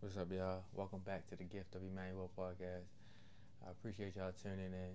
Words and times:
What's 0.00 0.18
up, 0.18 0.30
y'all? 0.30 0.62
Welcome 0.74 1.00
back 1.06 1.26
to 1.28 1.36
the 1.36 1.44
Gift 1.44 1.74
of 1.74 1.80
Emmanuel 1.80 2.30
podcast. 2.38 2.92
I 3.66 3.70
appreciate 3.70 4.14
y'all 4.14 4.30
tuning 4.42 4.66
in 4.66 4.92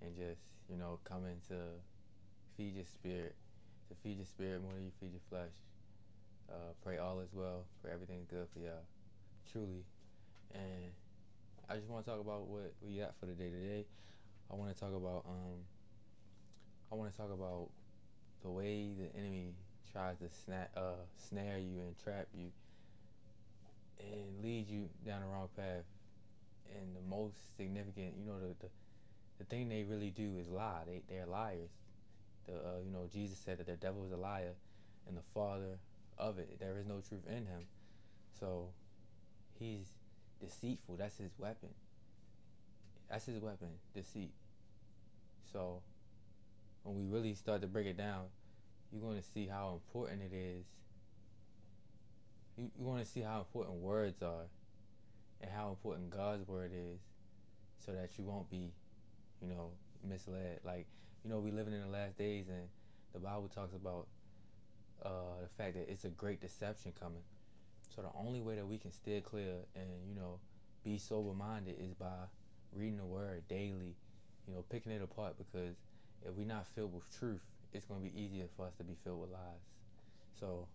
and 0.00 0.14
just, 0.14 0.42
you 0.70 0.76
know, 0.76 1.00
coming 1.02 1.40
to 1.48 1.54
feed 2.56 2.76
your 2.76 2.84
spirit, 2.84 3.34
to 3.88 3.96
feed 4.04 4.16
your 4.16 4.26
spirit 4.26 4.62
more 4.62 4.72
than 4.74 4.84
you 4.84 4.92
feed 5.00 5.10
your 5.10 5.26
flesh. 5.28 5.50
Uh, 6.48 6.70
pray 6.84 6.98
all 6.98 7.18
is 7.18 7.30
well. 7.34 7.64
Pray 7.82 7.90
everything's 7.92 8.28
good 8.30 8.46
for 8.54 8.60
y'all. 8.60 8.86
Truly. 9.50 9.82
And 10.54 10.92
I 11.68 11.74
just 11.74 11.88
want 11.88 12.04
to 12.04 12.10
talk 12.12 12.20
about 12.20 12.46
what 12.46 12.72
we 12.80 12.98
got 12.98 13.18
for 13.18 13.26
the 13.26 13.34
day 13.34 13.50
today. 13.50 13.84
I 14.52 14.54
want 14.54 14.72
to 14.72 14.80
talk 14.80 14.94
about, 14.94 15.24
um, 15.26 15.66
I 16.92 16.94
want 16.94 17.10
to 17.10 17.16
talk 17.18 17.32
about 17.34 17.70
the 18.44 18.50
way 18.50 18.94
the 18.96 19.18
enemy 19.18 19.54
tries 19.90 20.20
to 20.20 20.30
snap, 20.30 20.70
uh, 20.76 21.02
snare 21.28 21.58
you 21.58 21.80
and 21.80 21.98
trap 21.98 22.28
you 22.32 22.52
and 24.12 24.42
lead 24.42 24.68
you 24.68 24.88
down 25.06 25.20
the 25.20 25.26
wrong 25.26 25.48
path. 25.56 25.84
And 26.74 26.96
the 26.96 27.08
most 27.08 27.56
significant, 27.56 28.14
you 28.18 28.26
know, 28.26 28.38
the 28.40 28.54
the, 28.60 28.70
the 29.38 29.44
thing 29.44 29.68
they 29.68 29.84
really 29.84 30.10
do 30.10 30.36
is 30.40 30.48
lie. 30.48 30.82
They 30.86 31.02
they're 31.08 31.26
liars. 31.26 31.70
The 32.46 32.54
uh, 32.54 32.78
you 32.84 32.90
know 32.90 33.08
Jesus 33.12 33.38
said 33.38 33.58
that 33.58 33.66
the 33.66 33.76
devil 33.76 34.04
is 34.04 34.12
a 34.12 34.16
liar, 34.16 34.54
and 35.06 35.16
the 35.16 35.22
father 35.34 35.78
of 36.18 36.38
it. 36.38 36.58
There 36.60 36.78
is 36.78 36.86
no 36.86 37.00
truth 37.08 37.26
in 37.28 37.46
him. 37.46 37.66
So 38.38 38.68
he's 39.58 39.86
deceitful. 40.40 40.96
That's 40.96 41.16
his 41.18 41.30
weapon. 41.38 41.70
That's 43.10 43.26
his 43.26 43.40
weapon, 43.40 43.68
deceit. 43.94 44.32
So 45.52 45.82
when 46.82 46.96
we 46.96 47.04
really 47.04 47.34
start 47.34 47.60
to 47.60 47.66
break 47.66 47.86
it 47.86 47.96
down, 47.96 48.24
you're 48.92 49.02
going 49.02 49.20
to 49.20 49.28
see 49.34 49.46
how 49.46 49.72
important 49.74 50.22
it 50.22 50.34
is 50.34 50.64
you, 52.56 52.70
you 52.78 52.84
want 52.84 53.04
to 53.04 53.10
see 53.10 53.20
how 53.20 53.38
important 53.38 53.76
words 53.76 54.22
are 54.22 54.46
and 55.40 55.50
how 55.50 55.70
important 55.70 56.10
God's 56.10 56.46
word 56.46 56.72
is 56.74 57.00
so 57.84 57.92
that 57.92 58.10
you 58.16 58.24
won't 58.24 58.48
be, 58.50 58.72
you 59.40 59.48
know, 59.48 59.70
misled. 60.08 60.60
Like, 60.64 60.86
you 61.24 61.30
know, 61.30 61.38
we 61.38 61.50
living 61.50 61.74
in 61.74 61.80
the 61.80 61.88
last 61.88 62.16
days 62.16 62.46
and 62.48 62.68
the 63.12 63.18
Bible 63.18 63.50
talks 63.54 63.74
about 63.74 64.06
uh, 65.04 65.40
the 65.42 65.48
fact 65.62 65.74
that 65.74 65.90
it's 65.90 66.04
a 66.04 66.10
great 66.10 66.40
deception 66.40 66.92
coming. 66.98 67.22
So 67.94 68.02
the 68.02 68.10
only 68.18 68.40
way 68.40 68.56
that 68.56 68.66
we 68.66 68.78
can 68.78 68.92
steer 68.92 69.20
clear 69.20 69.54
and, 69.74 69.88
you 70.08 70.14
know, 70.14 70.38
be 70.84 70.98
sober 70.98 71.32
minded 71.32 71.76
is 71.78 71.94
by 71.94 72.26
reading 72.72 72.98
the 72.98 73.04
word 73.04 73.42
daily, 73.48 73.94
you 74.46 74.54
know, 74.54 74.64
picking 74.68 74.92
it 74.92 75.02
apart 75.02 75.34
because 75.38 75.76
if 76.26 76.34
we're 76.34 76.46
not 76.46 76.66
filled 76.74 76.94
with 76.94 77.04
truth, 77.18 77.42
it's 77.72 77.84
going 77.84 78.02
to 78.02 78.08
be 78.08 78.20
easier 78.20 78.46
for 78.56 78.66
us 78.66 78.74
to 78.78 78.84
be 78.84 78.96
filled 79.04 79.20
with 79.20 79.30
lies. 79.30 79.64
So 80.38 80.66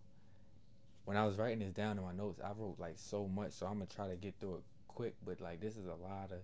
when 1.04 1.16
I 1.16 1.26
was 1.26 1.36
writing 1.38 1.60
this 1.60 1.72
down 1.72 1.98
in 1.98 2.04
my 2.04 2.12
notes, 2.12 2.40
I 2.44 2.50
wrote 2.56 2.76
like 2.78 2.94
so 2.96 3.26
much, 3.26 3.52
so 3.52 3.66
I'm 3.66 3.74
gonna 3.74 3.86
try 3.86 4.08
to 4.08 4.16
get 4.16 4.34
through 4.38 4.56
it 4.56 4.62
quick. 4.88 5.14
But 5.24 5.40
like 5.40 5.60
this 5.60 5.76
is 5.76 5.86
a 5.86 5.94
lot 5.94 6.30
of 6.30 6.40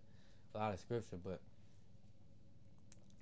a 0.54 0.58
lot 0.58 0.72
of 0.72 0.80
scripture, 0.80 1.18
but 1.22 1.40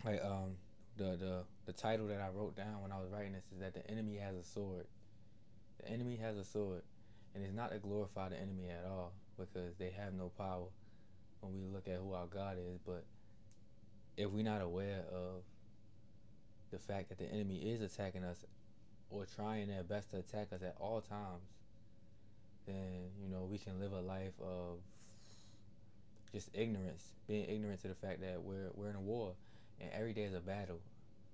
like 0.04 0.22
um 0.24 0.56
the 0.96 1.16
the 1.16 1.42
the 1.66 1.72
title 1.72 2.06
that 2.08 2.20
I 2.20 2.28
wrote 2.28 2.56
down 2.56 2.82
when 2.82 2.92
I 2.92 2.98
was 2.98 3.10
writing 3.10 3.32
this 3.32 3.44
is 3.52 3.58
that 3.60 3.74
the 3.74 3.88
enemy 3.91 4.16
has 4.16 4.36
a 4.36 4.44
sword. 4.44 4.86
The 5.82 5.91
enemy 5.91 6.16
has 6.16 6.36
a 6.36 6.44
sword, 6.44 6.82
and 7.34 7.44
it's 7.44 7.54
not 7.54 7.72
to 7.72 7.78
glorify 7.78 8.28
the 8.28 8.36
enemy 8.36 8.69
at 8.70 8.84
all 8.88 9.12
because 9.38 9.74
they 9.76 9.91
have 9.91 10.14
no 10.14 10.30
power 10.38 10.66
when 11.41 11.52
we 11.52 11.66
look 11.66 11.88
at 11.88 11.96
who 11.96 12.12
our 12.12 12.26
God 12.26 12.56
is. 12.58 12.78
But 12.86 13.04
if 14.16 14.30
we're 14.30 14.44
not 14.44 14.62
aware 14.62 15.02
of 15.12 15.42
the 16.70 16.78
fact 16.78 17.08
that 17.08 17.19
the 17.19 17.26
enemy 17.26 17.56
is 17.56 17.80
attacking 17.82 18.24
us 18.24 18.44
or 19.14 19.26
trying 19.26 19.68
their 19.68 19.84
best 19.84 20.10
to 20.10 20.18
attack 20.18 20.48
us 20.52 20.62
at 20.62 20.74
all 20.80 21.00
times, 21.00 21.46
then 22.66 23.10
you 23.22 23.28
know 23.28 23.46
we 23.50 23.58
can 23.58 23.78
live 23.78 23.92
a 23.92 24.00
life 24.00 24.34
of 24.42 24.78
just 26.32 26.50
ignorance, 26.52 27.12
being 27.28 27.48
ignorant 27.48 27.80
to 27.82 27.88
the 27.88 27.94
fact 27.94 28.20
that 28.20 28.42
we're 28.42 28.70
we're 28.74 28.90
in 28.90 28.96
a 28.96 29.00
war, 29.00 29.34
and 29.80 29.90
every 29.92 30.12
day 30.12 30.22
is 30.24 30.34
a 30.34 30.40
battle, 30.40 30.80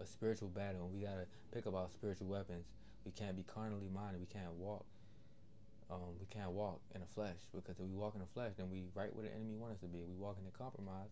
a 0.00 0.06
spiritual 0.06 0.48
battle, 0.48 0.82
and 0.82 0.92
we 0.92 1.00
gotta 1.00 1.26
pick 1.52 1.66
up 1.66 1.74
our 1.74 1.88
spiritual 1.88 2.26
weapons. 2.26 2.66
We 3.04 3.12
can't 3.12 3.34
be 3.34 3.44
carnally 3.44 3.88
minded. 3.92 4.20
We 4.20 4.26
can't 4.26 4.52
walk. 4.52 4.84
Um, 5.90 6.14
we 6.20 6.26
can't 6.26 6.52
walk 6.52 6.80
in 6.94 7.00
the 7.00 7.06
flesh 7.06 7.40
because 7.52 7.80
if 7.80 7.80
we 7.80 7.96
walk 7.96 8.14
in 8.14 8.20
the 8.20 8.30
flesh, 8.34 8.52
then 8.56 8.70
we 8.70 8.84
right 8.94 9.12
where 9.14 9.24
the 9.24 9.34
enemy 9.34 9.56
wants 9.56 9.76
us 9.76 9.80
to 9.80 9.88
be. 9.88 10.04
We 10.06 10.14
walk 10.14 10.36
in 10.38 10.44
the 10.44 10.56
compromise, 10.56 11.10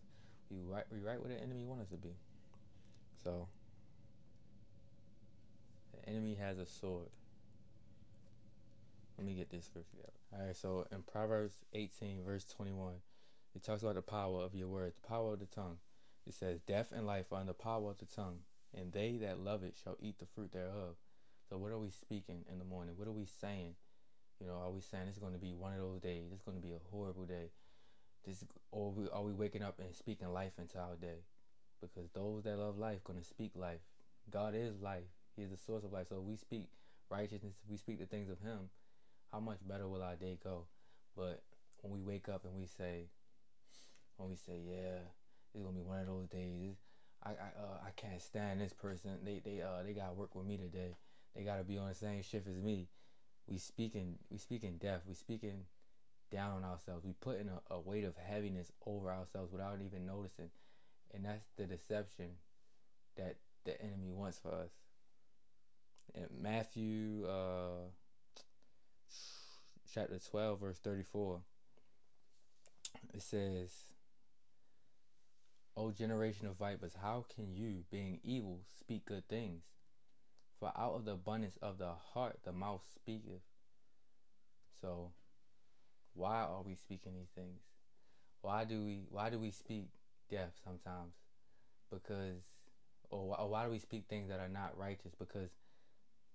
we 0.49 0.61
right 0.61 0.85
we 0.91 0.99
right 0.99 1.19
where 1.19 1.33
the 1.33 1.41
enemy 1.41 1.65
wants 1.65 1.83
us 1.83 1.89
to 1.89 1.97
be. 1.97 2.13
So 3.23 3.47
enemy 6.07 6.35
has 6.35 6.57
a 6.57 6.65
sword. 6.65 7.09
Let 9.17 9.25
me 9.25 9.33
get 9.33 9.49
this 9.49 9.65
scripture 9.65 9.97
out. 10.03 10.13
All 10.39 10.45
right, 10.45 10.55
so 10.55 10.87
in 10.91 11.01
Proverbs 11.01 11.55
18, 11.73 12.23
verse 12.23 12.45
21, 12.45 12.93
it 13.55 13.63
talks 13.63 13.81
about 13.81 13.95
the 13.95 14.01
power 14.01 14.41
of 14.41 14.55
your 14.55 14.67
words, 14.67 14.95
the 14.95 15.07
power 15.07 15.33
of 15.33 15.39
the 15.39 15.45
tongue. 15.45 15.77
It 16.25 16.33
says, 16.33 16.61
Death 16.61 16.93
and 16.95 17.05
life 17.05 17.25
are 17.31 17.41
in 17.41 17.47
the 17.47 17.53
power 17.53 17.89
of 17.89 17.97
the 17.97 18.05
tongue, 18.05 18.39
and 18.73 18.93
they 18.93 19.17
that 19.17 19.39
love 19.39 19.63
it 19.63 19.75
shall 19.83 19.97
eat 19.99 20.19
the 20.19 20.25
fruit 20.25 20.51
thereof. 20.51 20.95
So, 21.49 21.57
what 21.57 21.71
are 21.71 21.79
we 21.79 21.89
speaking 21.89 22.45
in 22.51 22.59
the 22.59 22.65
morning? 22.65 22.93
What 22.95 23.07
are 23.07 23.11
we 23.11 23.25
saying? 23.25 23.73
You 24.39 24.47
know, 24.47 24.53
are 24.53 24.71
we 24.71 24.81
saying 24.81 25.07
it's 25.07 25.17
going 25.17 25.33
to 25.33 25.39
be 25.39 25.53
one 25.53 25.73
of 25.73 25.79
those 25.79 25.99
days? 25.99 26.31
It's 26.31 26.43
going 26.43 26.57
to 26.57 26.65
be 26.65 26.73
a 26.73 26.79
horrible 26.91 27.25
day. 27.25 27.49
This, 28.25 28.45
or 28.71 28.91
we, 28.91 29.09
are 29.09 29.23
we 29.23 29.33
waking 29.33 29.63
up 29.63 29.79
and 29.79 29.93
speaking 29.93 30.31
life 30.31 30.53
into 30.59 30.77
our 30.77 30.95
day? 30.95 31.23
Because 31.81 32.09
those 32.13 32.43
that 32.43 32.57
love 32.57 32.77
life 32.77 33.03
going 33.03 33.19
to 33.19 33.25
speak 33.25 33.51
life. 33.55 33.81
God 34.29 34.53
is 34.55 34.79
life. 34.79 35.09
He 35.35 35.43
is 35.43 35.51
the 35.51 35.57
source 35.57 35.83
of 35.83 35.93
life. 35.93 36.07
So 36.09 36.19
we 36.19 36.35
speak 36.35 36.67
righteousness, 37.09 37.55
we 37.69 37.77
speak 37.77 37.99
the 37.99 38.05
things 38.05 38.29
of 38.29 38.39
Him. 38.39 38.69
How 39.31 39.39
much 39.39 39.59
better 39.67 39.87
will 39.87 40.03
our 40.03 40.15
day 40.15 40.37
go? 40.43 40.65
But 41.15 41.41
when 41.81 41.93
we 41.93 42.01
wake 42.01 42.29
up 42.29 42.45
and 42.45 42.55
we 42.55 42.65
say, 42.65 43.05
when 44.17 44.29
we 44.29 44.35
say, 44.35 44.59
yeah, 44.67 44.99
it's 45.53 45.63
gonna 45.63 45.75
be 45.75 45.81
one 45.81 45.99
of 45.99 46.07
those 46.07 46.27
days. 46.27 46.75
I 47.23 47.31
I 47.31 47.49
uh, 47.61 47.77
I 47.87 47.91
can't 47.95 48.21
stand 48.21 48.61
this 48.61 48.73
person. 48.73 49.11
They 49.23 49.39
they 49.43 49.61
uh 49.61 49.83
they 49.83 49.93
gotta 49.93 50.13
work 50.13 50.35
with 50.35 50.45
me 50.45 50.57
today. 50.57 50.95
They 51.35 51.43
gotta 51.43 51.63
be 51.63 51.77
on 51.77 51.89
the 51.89 51.95
same 51.95 52.21
shift 52.21 52.47
as 52.47 52.57
me. 52.61 52.87
We 53.47 53.57
speaking 53.57 54.17
we 54.29 54.37
speaking 54.37 54.77
death. 54.77 55.01
We 55.07 55.13
speaking 55.13 55.65
down 56.31 56.57
on 56.57 56.63
ourselves. 56.63 57.03
We 57.05 57.13
putting 57.21 57.49
a, 57.49 57.73
a 57.73 57.79
weight 57.79 58.03
of 58.05 58.15
heaviness 58.17 58.71
over 58.85 59.11
ourselves 59.11 59.51
without 59.51 59.79
even 59.81 60.05
noticing, 60.05 60.49
and 61.13 61.25
that's 61.25 61.45
the 61.57 61.65
deception 61.65 62.29
that 63.17 63.35
the 63.65 63.81
enemy 63.81 64.11
wants 64.11 64.39
for 64.39 64.53
us. 64.53 64.71
Matthew 66.41 67.25
uh, 67.27 67.89
chapter 69.93 70.19
12, 70.19 70.59
verse 70.59 70.79
34, 70.79 71.41
it 73.13 73.21
says, 73.21 73.71
O 75.75 75.91
generation 75.91 76.47
of 76.47 76.57
vipers, 76.57 76.93
how 77.01 77.25
can 77.33 77.55
you, 77.55 77.83
being 77.89 78.19
evil, 78.23 78.59
speak 78.77 79.05
good 79.05 79.27
things? 79.27 79.63
For 80.59 80.73
out 80.77 80.95
of 80.95 81.05
the 81.05 81.13
abundance 81.13 81.57
of 81.61 81.77
the 81.77 81.93
heart 82.13 82.39
the 82.43 82.51
mouth 82.51 82.83
speaketh. 82.93 83.43
So, 84.81 85.11
why 86.13 86.41
are 86.41 86.61
we 86.65 86.75
speaking 86.75 87.13
these 87.15 87.31
things? 87.33 87.61
Why 88.41 88.65
do 88.65 88.83
we 88.83 89.03
why 89.09 89.29
do 89.29 89.39
we 89.39 89.51
speak 89.51 89.87
death 90.29 90.51
sometimes? 90.63 91.13
Because 91.89 92.43
or 93.09 93.39
or 93.39 93.49
why 93.49 93.65
do 93.65 93.71
we 93.71 93.79
speak 93.79 94.05
things 94.09 94.27
that 94.29 94.39
are 94.39 94.49
not 94.49 94.77
righteous? 94.77 95.13
Because 95.17 95.49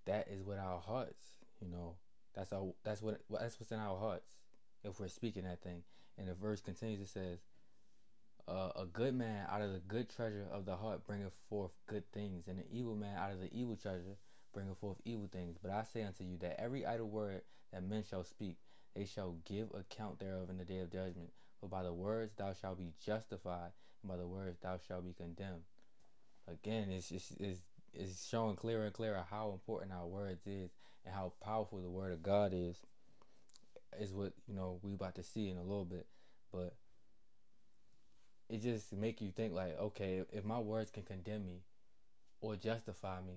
that 0.07 0.29
is 0.29 0.43
what 0.43 0.59
our 0.59 0.81
hearts, 0.81 1.25
you 1.61 1.69
know, 1.69 1.95
that's 2.35 2.53
our 2.53 2.73
that's 2.85 3.03
what 3.03 3.21
that's 3.31 3.59
what's 3.59 3.73
in 3.73 3.79
our 3.79 3.99
hearts 3.99 4.35
if 4.83 5.01
we're 5.01 5.09
speaking 5.09 5.45
that 5.45 5.63
thing. 5.63 5.83
And 6.19 6.29
the 6.29 6.35
verse 6.35 6.61
continues. 6.61 7.01
It 7.01 7.09
says, 7.09 7.39
uh, 8.47 8.71
"A 8.77 8.87
good 8.87 9.15
man 9.15 9.47
out 9.49 9.63
of 9.63 9.73
the 9.73 9.81
good 9.81 10.09
treasure 10.09 10.47
of 10.53 10.65
the 10.65 10.77
heart 10.77 11.07
bringeth 11.07 11.33
forth 11.49 11.73
good 11.87 12.11
things, 12.13 12.49
and 12.49 12.59
an 12.59 12.67
evil 12.71 12.95
man 12.95 13.17
out 13.17 13.33
of 13.33 13.41
the 13.41 13.53
evil 13.53 13.77
treasure 13.77 14.17
bringeth 14.53 14.79
forth 14.79 14.99
evil 15.05 15.29
things. 15.31 15.59
But 15.61 15.73
I 15.73 15.85
say 15.85 16.03
unto 16.03 16.25
you 16.25 16.37
that 16.39 16.61
every 16.61 16.87
idle 16.87 17.09
word 17.09 17.43
that 17.73 17.83
men 17.83 18.05
shall 18.09 18.25
speak, 18.25 18.59
they 18.95 19.05
shall 19.05 19.39
give 19.45 19.75
account 19.75 20.21
thereof 20.21 20.51
in 20.51 20.59
the 20.59 20.65
day 20.65 20.79
of 20.79 20.93
judgment. 20.93 21.33
For 21.61 21.69
by 21.69 21.83
the 21.83 21.93
words 21.93 22.35
thou 22.37 22.53
shalt 22.53 22.79
be 22.79 22.93
justified, 23.05 23.73
and 24.03 24.11
by 24.11 24.17
the 24.17 24.27
words 24.27 24.59
thou 24.61 24.79
shalt 24.79 25.05
be 25.05 25.15
condemned." 25.15 25.65
Again, 26.47 26.91
it's 26.91 27.09
just 27.09 27.41
it's 27.41 27.63
is 27.97 28.27
showing 28.31 28.57
clearer 28.57 28.85
and 28.85 28.93
clearer 28.93 29.25
how 29.31 29.53
important 29.53 29.93
our 29.93 30.07
words 30.07 30.47
is 30.47 30.71
and 31.05 31.15
how 31.15 31.33
powerful 31.43 31.81
the 31.81 31.91
word 31.91 32.13
of 32.13 32.23
God 32.23 32.53
is. 32.55 32.77
Is 34.01 34.13
what 34.13 34.33
you 34.49 34.55
know 34.55 34.81
we 34.83 34.95
about 34.95 35.15
to 35.17 35.23
see 35.23 35.49
in 35.49 35.57
a 35.57 35.63
little 35.63 35.85
bit, 35.85 36.07
but 36.53 36.75
it 38.49 38.61
just 38.61 38.93
make 38.93 39.21
you 39.21 39.31
think 39.31 39.53
like, 39.53 39.79
okay, 39.79 40.25
if 40.33 40.45
my 40.45 40.59
words 40.59 40.91
can 40.91 41.05
condemn 41.05 41.47
me 41.47 41.61
or 42.41 42.57
justify 42.57 43.21
me, 43.21 43.35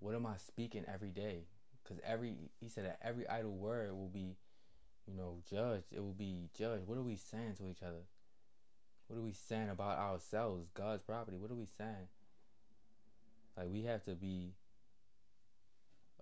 what 0.00 0.14
am 0.14 0.26
I 0.26 0.36
speaking 0.36 0.84
every 0.92 1.08
day? 1.08 1.44
Because 1.82 1.98
every 2.04 2.36
he 2.60 2.68
said 2.68 2.84
that 2.84 2.98
every 3.02 3.26
idle 3.26 3.52
word 3.52 3.92
will 3.92 4.08
be, 4.08 4.36
you 5.06 5.14
know, 5.16 5.38
judged. 5.48 5.86
It 5.92 6.00
will 6.00 6.12
be 6.12 6.50
judged. 6.56 6.86
What 6.86 6.98
are 6.98 7.02
we 7.02 7.16
saying 7.16 7.54
to 7.58 7.66
each 7.66 7.82
other? 7.82 8.04
What 9.08 9.18
are 9.18 9.22
we 9.22 9.32
saying 9.32 9.70
about 9.70 9.98
ourselves, 9.98 10.68
God's 10.74 11.02
property? 11.02 11.38
What 11.38 11.50
are 11.50 11.56
we 11.56 11.68
saying? 11.78 12.08
Like 13.56 13.68
we 13.70 13.84
have 13.84 14.04
to 14.04 14.14
be 14.14 14.54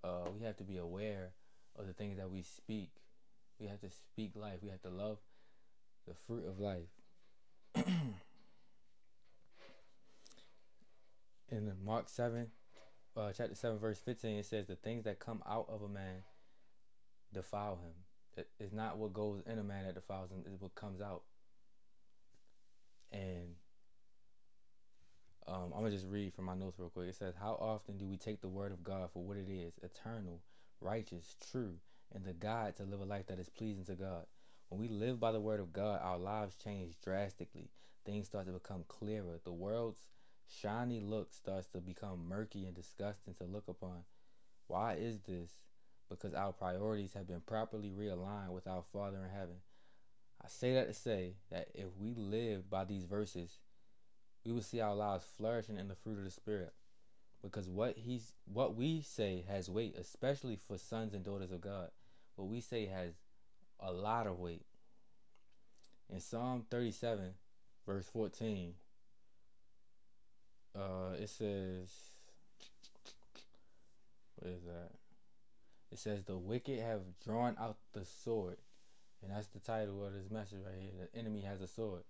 uh, 0.02 0.28
we 0.38 0.44
have 0.44 0.56
to 0.58 0.64
be 0.64 0.76
aware 0.76 1.30
of 1.78 1.86
the 1.86 1.92
things 1.92 2.18
that 2.18 2.30
we 2.30 2.42
speak 2.42 2.90
We 3.58 3.66
have 3.66 3.80
to 3.80 3.90
speak 3.90 4.32
life. 4.36 4.58
We 4.62 4.68
have 4.68 4.82
to 4.82 4.90
love 4.90 5.18
the 6.06 6.14
fruit 6.26 6.46
of 6.46 6.60
life. 6.60 6.88
In 11.50 11.72
Mark 11.84 12.08
7, 12.08 12.46
uh, 13.16 13.32
chapter 13.36 13.54
7, 13.54 13.78
verse 13.78 13.98
15, 13.98 14.38
it 14.38 14.46
says, 14.46 14.66
The 14.66 14.76
things 14.76 15.04
that 15.04 15.18
come 15.20 15.42
out 15.48 15.66
of 15.68 15.82
a 15.82 15.88
man 15.88 16.22
defile 17.32 17.76
him. 17.76 18.44
It's 18.58 18.72
not 18.72 18.98
what 18.98 19.12
goes 19.12 19.42
in 19.46 19.58
a 19.58 19.62
man 19.62 19.84
that 19.84 19.94
defiles 19.94 20.30
him, 20.30 20.42
it's 20.46 20.60
what 20.60 20.74
comes 20.74 21.00
out. 21.00 21.22
And 23.12 23.54
um, 25.46 25.72
I'm 25.76 25.84
to 25.84 25.90
just 25.90 26.06
read 26.06 26.32
from 26.32 26.46
my 26.46 26.54
notes 26.54 26.78
real 26.78 26.88
quick. 26.88 27.08
It 27.08 27.16
says, 27.16 27.34
How 27.38 27.52
often 27.60 27.98
do 27.98 28.06
we 28.06 28.16
take 28.16 28.40
the 28.40 28.48
word 28.48 28.72
of 28.72 28.82
God 28.82 29.10
for 29.12 29.22
what 29.22 29.36
it 29.36 29.48
is 29.48 29.74
eternal, 29.82 30.40
righteous, 30.80 31.36
true, 31.50 31.74
and 32.14 32.24
the 32.24 32.32
guide 32.32 32.76
to 32.76 32.84
live 32.84 33.00
a 33.00 33.04
life 33.04 33.26
that 33.26 33.38
is 33.38 33.50
pleasing 33.50 33.84
to 33.84 33.94
God? 33.94 34.24
When 34.68 34.80
we 34.80 34.88
live 34.88 35.20
by 35.20 35.32
the 35.32 35.40
word 35.40 35.60
of 35.60 35.72
God, 35.72 36.00
our 36.02 36.18
lives 36.18 36.56
change 36.56 36.94
drastically. 37.02 37.68
Things 38.06 38.26
start 38.26 38.46
to 38.46 38.52
become 38.52 38.84
clearer. 38.88 39.38
The 39.44 39.52
world's 39.52 40.08
shiny 40.48 41.00
look 41.00 41.32
starts 41.32 41.68
to 41.68 41.80
become 41.80 42.26
murky 42.26 42.64
and 42.64 42.74
disgusting 42.74 43.34
to 43.34 43.44
look 43.44 43.68
upon. 43.68 44.04
Why 44.66 44.94
is 44.94 45.20
this? 45.20 45.50
Because 46.08 46.34
our 46.34 46.52
priorities 46.52 47.12
have 47.14 47.26
been 47.26 47.40
properly 47.40 47.90
realigned 47.90 48.50
with 48.50 48.66
our 48.66 48.82
Father 48.92 49.18
in 49.18 49.30
heaven. 49.30 49.56
I 50.42 50.48
say 50.48 50.74
that 50.74 50.88
to 50.88 50.94
say 50.94 51.34
that 51.50 51.68
if 51.74 51.86
we 51.98 52.14
live 52.14 52.68
by 52.68 52.84
these 52.84 53.04
verses, 53.04 53.58
we 54.44 54.52
will 54.52 54.62
see 54.62 54.80
our 54.80 54.94
lives 54.94 55.24
flourishing 55.36 55.78
in 55.78 55.88
the 55.88 55.94
fruit 55.94 56.18
of 56.18 56.24
the 56.24 56.30
Spirit. 56.30 56.72
Because 57.42 57.68
what 57.68 57.96
he's 57.98 58.32
what 58.46 58.74
we 58.74 59.02
say 59.02 59.44
has 59.48 59.68
weight, 59.68 59.96
especially 59.98 60.56
for 60.56 60.78
sons 60.78 61.12
and 61.14 61.24
daughters 61.24 61.50
of 61.50 61.60
God. 61.60 61.90
What 62.36 62.48
we 62.48 62.60
say 62.60 62.86
has 62.86 63.12
a 63.80 63.92
lot 63.92 64.26
of 64.26 64.38
weight. 64.38 64.64
In 66.12 66.20
Psalm 66.20 66.64
37, 66.70 67.30
verse 67.86 68.06
14, 68.06 68.74
uh, 70.74 71.14
it 71.18 71.28
says, 71.28 71.88
what 74.36 74.52
is 74.52 74.64
that? 74.64 74.90
It 75.90 75.98
says, 75.98 76.24
The 76.24 76.36
wicked 76.36 76.80
have 76.80 77.00
drawn 77.24 77.56
out 77.58 77.76
the 77.92 78.04
sword. 78.04 78.56
And 79.22 79.32
that's 79.32 79.46
the 79.48 79.60
title 79.60 80.04
of 80.04 80.12
this 80.12 80.30
message 80.30 80.58
right 80.64 80.74
here. 80.78 81.08
The 81.12 81.18
enemy 81.18 81.40
has 81.42 81.62
a 81.62 81.66
sword. 81.66 82.02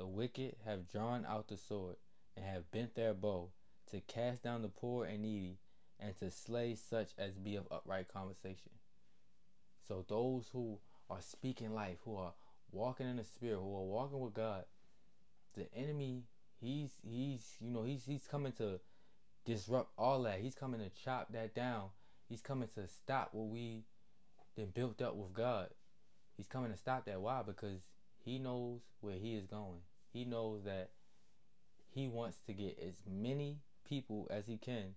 The 0.00 0.06
wicked 0.06 0.56
have 0.64 0.90
drawn 0.90 1.26
out 1.26 1.48
the 1.48 1.58
sword 1.58 1.96
and 2.34 2.46
have 2.46 2.70
bent 2.70 2.94
their 2.94 3.12
bow 3.12 3.50
to 3.90 4.00
cast 4.00 4.42
down 4.42 4.62
the 4.62 4.68
poor 4.68 5.04
and 5.04 5.20
needy 5.20 5.58
and 5.98 6.18
to 6.20 6.30
slay 6.30 6.74
such 6.74 7.10
as 7.18 7.34
be 7.34 7.56
of 7.56 7.68
upright 7.70 8.08
conversation. 8.08 8.70
So 9.86 10.06
those 10.08 10.48
who 10.54 10.78
are 11.10 11.20
speaking 11.20 11.74
life, 11.74 11.98
who 12.06 12.16
are 12.16 12.32
walking 12.72 13.10
in 13.10 13.18
the 13.18 13.24
spirit, 13.24 13.58
who 13.58 13.76
are 13.76 13.84
walking 13.84 14.20
with 14.20 14.32
God, 14.32 14.64
the 15.54 15.66
enemy, 15.74 16.22
he's 16.62 16.92
he's 17.06 17.56
you 17.60 17.70
know 17.70 17.82
he's 17.82 18.06
he's 18.06 18.26
coming 18.26 18.52
to 18.52 18.80
disrupt 19.44 19.90
all 19.98 20.22
that. 20.22 20.40
He's 20.40 20.54
coming 20.54 20.80
to 20.80 20.88
chop 21.04 21.30
that 21.34 21.54
down. 21.54 21.90
He's 22.26 22.40
coming 22.40 22.70
to 22.74 22.88
stop 22.88 23.34
what 23.34 23.48
we 23.48 23.84
then 24.56 24.70
built 24.72 25.02
up 25.02 25.14
with 25.14 25.34
God. 25.34 25.68
He's 26.38 26.48
coming 26.48 26.72
to 26.72 26.78
stop 26.78 27.04
that. 27.04 27.20
Why? 27.20 27.42
Because 27.42 27.82
he 28.24 28.38
knows 28.38 28.80
where 29.02 29.16
he 29.16 29.34
is 29.34 29.44
going. 29.44 29.80
He 30.12 30.24
knows 30.24 30.64
that 30.64 30.90
he 31.94 32.08
wants 32.08 32.38
to 32.46 32.52
get 32.52 32.78
as 32.86 32.94
many 33.08 33.58
people 33.88 34.28
as 34.30 34.46
he 34.46 34.56
can 34.56 34.94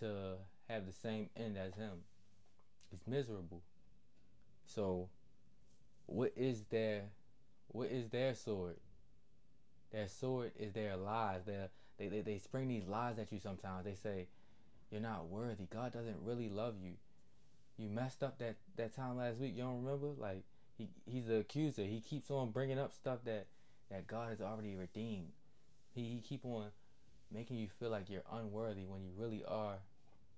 to 0.00 0.36
have 0.68 0.86
the 0.86 0.92
same 0.92 1.28
end 1.36 1.56
as 1.56 1.74
him. 1.74 2.02
It's 2.92 3.06
miserable. 3.06 3.62
So, 4.66 5.08
what 6.06 6.32
is 6.36 6.64
their, 6.70 7.02
what 7.68 7.90
is 7.90 8.08
their 8.08 8.34
sword? 8.34 8.76
Their 9.92 10.08
sword 10.08 10.52
is 10.58 10.72
their 10.72 10.96
lies. 10.96 11.44
Their, 11.46 11.68
they, 11.98 12.08
they, 12.08 12.20
they 12.20 12.38
spring 12.38 12.68
these 12.68 12.86
lies 12.86 13.18
at 13.18 13.32
you 13.32 13.38
sometimes. 13.38 13.84
They 13.84 13.94
say, 13.94 14.28
you're 14.90 15.00
not 15.00 15.28
worthy. 15.28 15.64
God 15.72 15.92
doesn't 15.92 16.16
really 16.22 16.48
love 16.48 16.74
you. 16.82 16.92
You 17.76 17.88
messed 17.88 18.22
up 18.22 18.38
that, 18.38 18.56
that 18.76 18.94
time 18.94 19.16
last 19.16 19.38
week. 19.38 19.54
You 19.56 19.64
don't 19.64 19.84
remember? 19.84 20.08
Like, 20.18 20.44
he, 20.76 20.88
he's 21.06 21.26
the 21.26 21.38
accuser. 21.38 21.82
He 21.82 22.00
keeps 22.00 22.30
on 22.30 22.50
bringing 22.50 22.78
up 22.78 22.92
stuff 22.94 23.20
that, 23.24 23.46
that 23.90 24.06
God 24.06 24.30
has 24.30 24.40
already 24.40 24.74
redeemed. 24.74 25.32
He, 25.94 26.02
he 26.02 26.20
keep 26.20 26.44
on 26.44 26.68
making 27.32 27.56
you 27.56 27.68
feel 27.78 27.90
like 27.90 28.08
you're 28.08 28.22
unworthy 28.32 28.84
when 28.84 29.02
you 29.02 29.10
really 29.16 29.44
are 29.46 29.78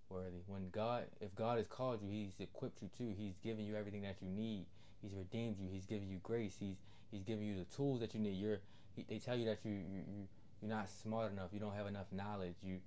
worthy. 0.08 0.42
When 0.46 0.70
God, 0.70 1.04
if 1.20 1.34
God 1.34 1.58
has 1.58 1.66
called 1.66 2.00
you, 2.02 2.10
He's 2.10 2.32
equipped 2.38 2.82
you 2.82 2.88
too. 2.96 3.12
He's 3.16 3.36
given 3.42 3.64
you 3.64 3.76
everything 3.76 4.02
that 4.02 4.16
you 4.20 4.28
need. 4.28 4.66
He's 5.02 5.14
redeemed 5.14 5.58
you. 5.58 5.68
He's 5.70 5.86
given 5.86 6.08
you 6.08 6.18
grace. 6.22 6.56
He's 6.58 6.76
He's 7.10 7.22
giving 7.22 7.46
you 7.46 7.56
the 7.56 7.64
tools 7.64 8.00
that 8.00 8.14
you 8.14 8.20
need. 8.20 8.34
You're 8.34 8.58
he, 8.94 9.04
they 9.08 9.18
tell 9.18 9.36
you 9.36 9.46
that 9.46 9.58
you 9.64 9.72
you 9.72 10.02
you 10.06 10.28
you're 10.60 10.70
not 10.70 10.88
smart 10.88 11.32
enough. 11.32 11.48
You 11.52 11.60
don't 11.60 11.74
have 11.74 11.86
enough 11.86 12.06
knowledge. 12.12 12.56
You 12.62 12.78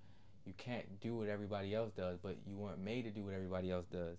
you 0.46 0.54
can't 0.58 1.00
do 1.00 1.16
what 1.16 1.28
everybody 1.28 1.74
else 1.74 1.92
does, 1.92 2.18
but 2.22 2.36
you 2.48 2.58
weren't 2.58 2.80
made 2.80 3.04
to 3.06 3.12
do 3.12 3.24
what 3.24 3.34
everybody 3.34 3.72
else 3.72 3.86
does. 3.92 4.18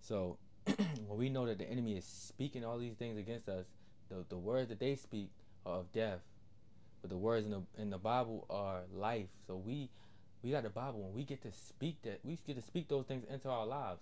So 0.00 0.38
when 1.06 1.18
we 1.18 1.28
know 1.28 1.46
that 1.46 1.58
the 1.58 1.68
enemy 1.68 1.96
is 1.96 2.04
speaking 2.04 2.64
all 2.64 2.78
these 2.78 2.94
things 2.94 3.18
against 3.18 3.48
us, 3.48 3.66
the 4.08 4.24
the 4.28 4.38
words 4.38 4.68
that 4.70 4.80
they 4.80 4.94
speak 4.94 5.30
of 5.68 5.92
death, 5.92 6.20
but 7.00 7.10
the 7.10 7.16
words 7.16 7.46
in 7.46 7.52
the 7.52 7.62
in 7.80 7.90
the 7.90 7.98
Bible 7.98 8.46
are 8.50 8.82
life. 8.92 9.28
So 9.46 9.56
we 9.56 9.90
we 10.42 10.50
got 10.50 10.62
the 10.62 10.70
Bible 10.70 11.04
and 11.04 11.14
we 11.14 11.24
get 11.24 11.42
to 11.42 11.52
speak 11.52 12.02
that 12.02 12.20
we 12.24 12.38
get 12.46 12.56
to 12.56 12.62
speak 12.62 12.88
those 12.88 13.06
things 13.06 13.24
into 13.30 13.48
our 13.48 13.66
lives. 13.66 14.00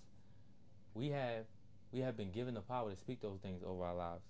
We 0.94 1.10
have 1.10 1.44
we 1.92 2.00
have 2.00 2.16
been 2.16 2.30
given 2.30 2.54
the 2.54 2.60
power 2.60 2.90
to 2.90 2.96
speak 2.96 3.20
those 3.20 3.40
things 3.40 3.62
over 3.64 3.84
our 3.84 3.94
lives. 3.94 4.22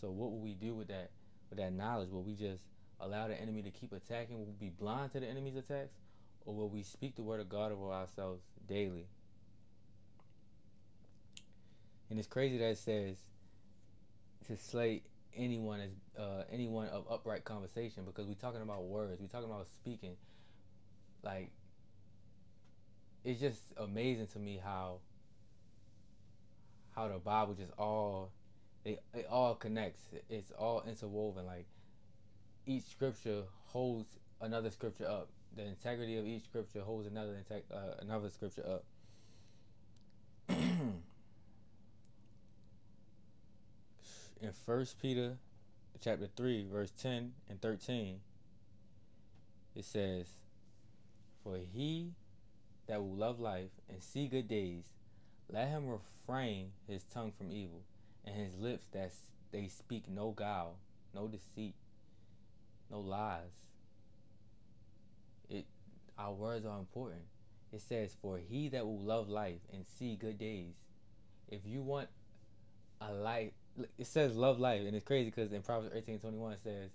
So 0.00 0.10
what 0.10 0.30
will 0.30 0.40
we 0.40 0.54
do 0.54 0.74
with 0.74 0.88
that 0.88 1.10
with 1.50 1.58
that 1.58 1.72
knowledge? 1.72 2.10
Will 2.10 2.22
we 2.22 2.34
just 2.34 2.62
allow 3.00 3.28
the 3.28 3.40
enemy 3.40 3.62
to 3.62 3.70
keep 3.70 3.92
attacking? 3.92 4.38
Will 4.38 4.46
we 4.46 4.68
be 4.68 4.70
blind 4.70 5.12
to 5.12 5.20
the 5.20 5.26
enemy's 5.26 5.56
attacks? 5.56 5.94
Or 6.46 6.54
will 6.54 6.68
we 6.68 6.82
speak 6.82 7.16
the 7.16 7.22
word 7.22 7.40
of 7.40 7.48
God 7.48 7.72
over 7.72 7.92
ourselves 7.92 8.42
daily? 8.66 9.06
And 12.08 12.18
it's 12.18 12.28
crazy 12.28 12.58
that 12.58 12.70
it 12.70 12.78
says 12.78 13.16
to 14.46 14.56
slay 14.56 15.02
anyone 15.36 15.80
is 15.80 15.92
uh, 16.18 16.44
anyone 16.52 16.88
of 16.88 17.04
upright 17.10 17.44
conversation 17.44 18.04
because 18.04 18.26
we're 18.26 18.34
talking 18.34 18.62
about 18.62 18.84
words, 18.84 19.20
we're 19.20 19.28
talking 19.28 19.50
about 19.50 19.66
speaking 19.66 20.16
like 21.22 21.50
it's 23.24 23.40
just 23.40 23.60
amazing 23.76 24.26
to 24.28 24.38
me 24.38 24.60
how 24.62 24.98
how 26.94 27.08
the 27.08 27.18
Bible 27.18 27.54
just 27.54 27.72
all 27.78 28.32
it, 28.84 29.02
it 29.14 29.26
all 29.30 29.54
connects. 29.54 30.02
It's 30.28 30.50
all 30.52 30.82
interwoven. 30.86 31.46
Like 31.46 31.66
each 32.66 32.84
scripture 32.84 33.42
holds 33.66 34.18
another 34.40 34.70
scripture 34.70 35.06
up. 35.06 35.28
The 35.56 35.66
integrity 35.66 36.16
of 36.16 36.26
each 36.26 36.44
scripture 36.44 36.80
holds 36.80 37.06
another 37.06 37.36
uh, 37.72 37.76
another 38.00 38.30
scripture 38.30 38.66
up. 38.66 38.84
In 44.42 44.52
First 44.52 44.98
Peter, 44.98 45.36
chapter 46.00 46.26
three, 46.34 46.64
verse 46.64 46.90
ten 46.90 47.32
and 47.50 47.60
thirteen, 47.60 48.20
it 49.76 49.84
says, 49.84 50.28
for 51.44 51.58
he 51.58 52.12
that 52.86 53.02
will 53.02 53.14
love 53.14 53.38
life 53.38 53.68
and 53.90 54.02
see 54.02 54.28
good 54.28 54.48
days, 54.48 54.84
let 55.50 55.68
him 55.68 55.86
refrain 55.86 56.72
his 56.88 57.04
tongue 57.04 57.32
from 57.36 57.52
evil, 57.52 57.82
and 58.24 58.34
his 58.34 58.56
lips 58.56 58.86
that 58.92 59.12
they 59.52 59.68
speak 59.68 60.08
no 60.08 60.30
guile, 60.30 60.76
no 61.14 61.28
deceit, 61.28 61.74
no 62.90 63.00
lies. 63.00 63.52
It 65.50 65.66
our 66.18 66.32
words 66.32 66.64
are 66.64 66.78
important. 66.78 67.22
It 67.72 67.82
says, 67.82 68.16
For 68.22 68.38
he 68.38 68.70
that 68.70 68.86
will 68.86 69.00
love 69.00 69.28
life 69.28 69.60
and 69.70 69.84
see 69.86 70.16
good 70.16 70.38
days. 70.38 70.74
If 71.46 71.60
you 71.66 71.82
want 71.82 72.08
a 73.02 73.12
life 73.12 73.52
it 73.98 74.06
says 74.06 74.36
love 74.36 74.58
life 74.58 74.82
and 74.86 74.94
it's 74.94 75.04
crazy 75.04 75.30
because 75.30 75.52
in 75.52 75.62
Proverbs 75.62 75.94
eighteen 75.94 76.18
twenty 76.18 76.36
one 76.36 76.52
it 76.52 76.60
says 76.62 76.90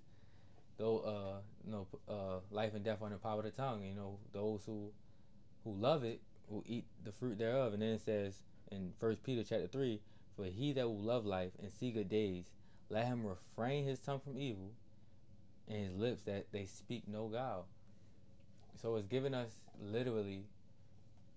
though 0.78 1.00
uh 1.00 1.40
you 1.66 1.72
know 1.72 1.88
uh 2.10 2.40
life 2.52 2.74
and 2.74 2.84
death 2.84 3.02
are 3.02 3.08
in 3.08 3.14
the 3.14 3.20
power 3.20 3.40
of 3.40 3.46
the 3.46 3.52
tongue 3.52 3.84
you 3.84 3.94
know 3.94 4.18
those 4.34 4.62
who 4.66 4.92
who 5.64 5.74
love 5.74 6.04
it 6.04 6.20
will 6.50 6.64
eat 6.68 6.86
the 7.04 7.12
fruit 7.12 7.38
thereof 7.38 7.74
and 7.74 7.82
then 7.82 7.90
it 7.94 8.02
says 8.02 8.44
in 8.72 8.92
first 9.00 9.24
peter 9.24 9.42
chapter 9.42 9.68
3 9.68 10.00
for 10.36 10.46
he 10.46 10.74
that 10.74 10.88
will 10.88 11.00
love 11.00 11.26
life 11.26 11.52
and 11.62 11.72
see 11.72 11.92
good 11.92 12.10
days 12.10 12.46
let 12.90 13.06
him 13.06 13.26
refrain 13.26 13.86
his 13.86 14.00
tongue 14.00 14.20
from 14.20 14.38
evil 14.38 14.72
and 15.68 15.86
his 15.86 15.96
lips 15.96 16.22
that 16.24 16.46
they 16.52 16.66
speak 16.66 17.08
no 17.08 17.28
guile. 17.28 17.66
So 18.82 18.96
it's 18.96 19.08
giving 19.08 19.34
us 19.34 19.62
literally 19.82 20.44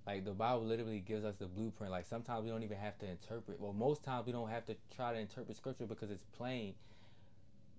like 0.09 0.25
the 0.25 0.33
bible 0.33 0.65
literally 0.65 0.99
gives 0.99 1.25
us 1.25 1.37
the 1.37 1.47
blueprint 1.47 1.93
like 1.93 2.07
sometimes 2.07 2.43
we 2.45 2.51
don't 2.51 2.65
even 2.65 2.79
have 2.79 2.99
to 2.99 3.07
interpret 3.09 3.61
well 3.61 3.73
most 3.73 4.03
times 4.03 4.27
we 4.27 4.33
don't 4.33 4.51
have 4.51 4.65
to 4.67 4.75
try 4.97 5.13
to 5.13 5.19
interpret 5.19 5.57
scripture 5.57 5.87
because 5.87 6.11
it's 6.11 6.25
plain 6.33 6.75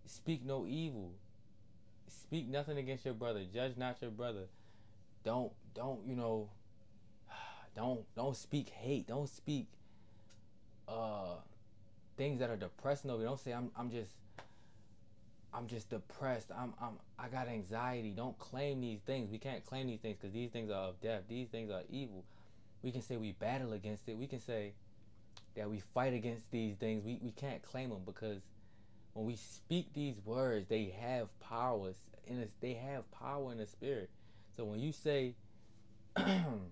speak 0.06 0.46
no 0.46 0.66
evil 0.66 1.12
speak 2.10 2.48
nothing 2.48 2.78
against 2.78 3.06
your 3.06 3.14
brother. 3.14 3.44
Judge 3.52 3.78
not 3.78 4.02
your 4.02 4.12
brother. 4.12 4.46
Don't 5.24 5.52
don't 5.74 6.06
you 6.08 6.16
know? 6.16 6.50
Don't 7.76 8.02
don't 8.16 8.36
speak 8.36 8.70
hate. 8.70 9.08
Don't 9.08 9.30
speak 9.30 9.68
uh 10.88 11.36
things 12.18 12.40
that 12.40 12.50
are 12.50 12.58
depressing 12.58 13.12
over. 13.12 13.24
Don't 13.24 13.40
say 13.40 13.52
I'm 13.52 13.72
I'm 13.78 13.92
just 13.92 14.12
I'm 15.54 15.68
just 15.68 15.90
depressed. 15.90 16.52
I'm 16.56 16.74
I'm 16.82 17.00
I 17.18 17.28
got 17.28 17.48
anxiety. 17.48 18.12
Don't 18.12 18.38
claim 18.38 18.82
these 18.82 19.00
things. 19.02 19.30
We 19.32 19.38
can't 19.38 19.66
claim 19.66 19.88
these 19.88 20.00
things 20.00 20.18
because 20.20 20.34
these 20.34 20.52
things 20.52 20.70
are 20.70 20.90
of 20.90 21.02
death. 21.02 21.24
These 21.28 21.48
things 21.50 21.72
are 21.72 21.82
evil. 21.90 22.24
We 22.82 22.92
can 22.92 23.02
say 23.02 23.18
we 23.18 23.32
battle 23.34 23.74
against 23.74 24.08
it. 24.08 24.18
We 24.18 24.28
can 24.28 24.40
say 24.40 24.74
that 25.56 25.70
we 25.70 25.82
fight 25.94 26.14
against 26.14 26.50
these 26.52 26.76
things. 26.76 27.04
We 27.04 27.20
we 27.22 27.32
can't 27.32 27.62
claim 27.64 27.90
them 27.90 28.04
because 28.06 28.42
when 29.14 29.26
we 29.26 29.36
speak 29.36 29.94
these 29.94 30.16
words, 30.24 30.68
they 30.70 30.94
have 31.00 31.28
powers 31.40 31.96
in. 32.28 32.48
They 32.62 32.74
have 32.74 33.10
power 33.12 33.52
in 33.52 33.58
the 33.58 33.66
spirit. 33.66 34.10
So 34.56 34.66
when 34.66 34.80
you 34.80 34.92
say 34.92 35.34
when 36.16 36.70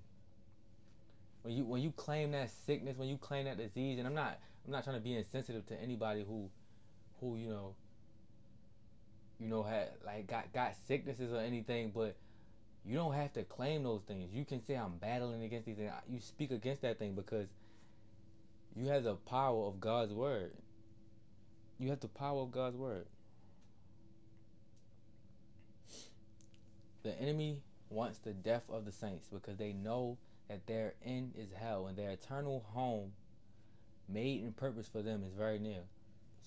you 1.46 1.66
when 1.66 1.82
you 1.82 1.92
claim 1.92 2.32
that 2.32 2.52
sickness, 2.52 2.98
when 2.98 3.08
you 3.08 3.18
claim 3.18 3.46
that 3.46 3.58
disease, 3.58 3.98
and 3.98 4.08
I'm 4.08 4.14
not 4.14 4.40
I'm 4.66 4.72
not 4.72 4.84
trying 4.84 4.98
to 4.98 5.02
be 5.02 5.16
insensitive 5.16 5.66
to 5.68 5.82
anybody 5.82 6.24
who 6.28 6.50
who 7.20 7.38
you 7.38 7.50
know 7.50 7.76
you 9.40 9.48
know 9.48 9.64
had 9.64 9.90
like 10.06 10.28
got 10.28 10.52
got 10.54 10.74
sicknesses 10.88 11.32
or 11.32 11.40
anything, 11.40 11.92
but 11.94 12.16
you 12.86 12.96
don't 12.96 13.14
have 13.14 13.34
to 13.34 13.44
claim 13.44 13.84
those 13.84 14.02
things. 14.04 14.34
You 14.34 14.46
can 14.46 14.64
say 14.64 14.76
I'm 14.76 14.98
battling 14.98 15.44
against 15.44 15.66
these 15.66 15.78
things. 15.78 15.92
You 16.10 16.20
speak 16.20 16.52
against 16.52 16.82
that 16.84 17.00
thing 17.00 17.16
because 17.16 17.48
you 18.76 18.88
have 18.88 19.04
the 19.04 19.16
power 19.16 19.66
of 19.68 19.80
God's 19.80 20.14
word. 20.14 20.52
You 21.80 21.90
have 21.90 22.00
the 22.00 22.08
power 22.08 22.42
of 22.42 22.52
God's 22.52 22.78
word. 22.78 23.06
The 27.04 27.20
enemy 27.22 27.62
wants 27.90 28.20
the 28.20 28.34
death 28.34 28.64
of 28.70 28.86
the 28.86 28.92
saints 28.92 29.28
because 29.32 29.58
they 29.58 29.74
know 29.74 30.18
that 30.50 30.66
their 30.68 30.94
end 31.06 31.34
is 31.38 31.50
hell 31.52 31.88
and 31.88 31.98
their 31.98 32.10
eternal 32.12 32.66
home 32.74 33.12
made 34.10 34.44
and 34.44 34.56
purpose 34.56 34.88
for 34.88 35.02
them 35.02 35.24
is 35.24 35.34
very 35.34 35.60
near. 35.60 35.82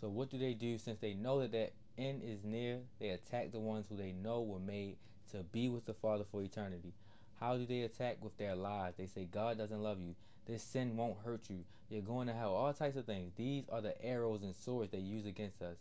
So 0.01 0.09
what 0.09 0.31
do 0.31 0.39
they 0.39 0.55
do 0.55 0.79
since 0.79 0.99
they 0.99 1.15
know 1.15 1.41
that 1.41 1.53
that 1.53 1.73
end 2.01 2.23
is 2.25 2.45
near? 2.45 2.79
They 2.99 3.11
attack 3.11 3.53
the 3.53 3.59
ones 3.59 3.87
who 3.89 3.97
they 3.97 4.13
know 4.13 4.41
were 4.41 4.59
made 4.59 4.97
to 5.33 5.39
be 5.39 5.69
with 5.69 5.85
the 5.87 5.95
Father 5.95 6.25
for 6.31 6.43
eternity. 6.43 6.93
How 7.39 7.57
do 7.57 7.67
they 7.67 7.83
attack 7.83 8.19
with 8.23 8.37
their 8.39 8.55
lies? 8.55 8.95
They 8.97 9.07
say 9.07 9.29
God 9.31 9.59
doesn't 9.59 9.83
love 9.83 10.01
you. 10.01 10.15
This 10.47 10.63
sin 10.63 10.97
won't 10.97 11.19
hurt 11.25 11.49
you. 11.49 11.61
You're 11.89 12.03
going 12.03 12.27
to 12.27 12.33
hell. 12.33 12.55
All 12.55 12.73
types 12.73 12.97
of 12.97 13.07
things. 13.07 13.33
These 13.37 13.65
are 13.71 13.81
the 13.81 14.03
arrows 14.05 14.43
and 14.43 14.55
swords 14.55 14.91
they 14.91 14.99
use 14.99 15.27
against 15.27 15.63
us. 15.63 15.77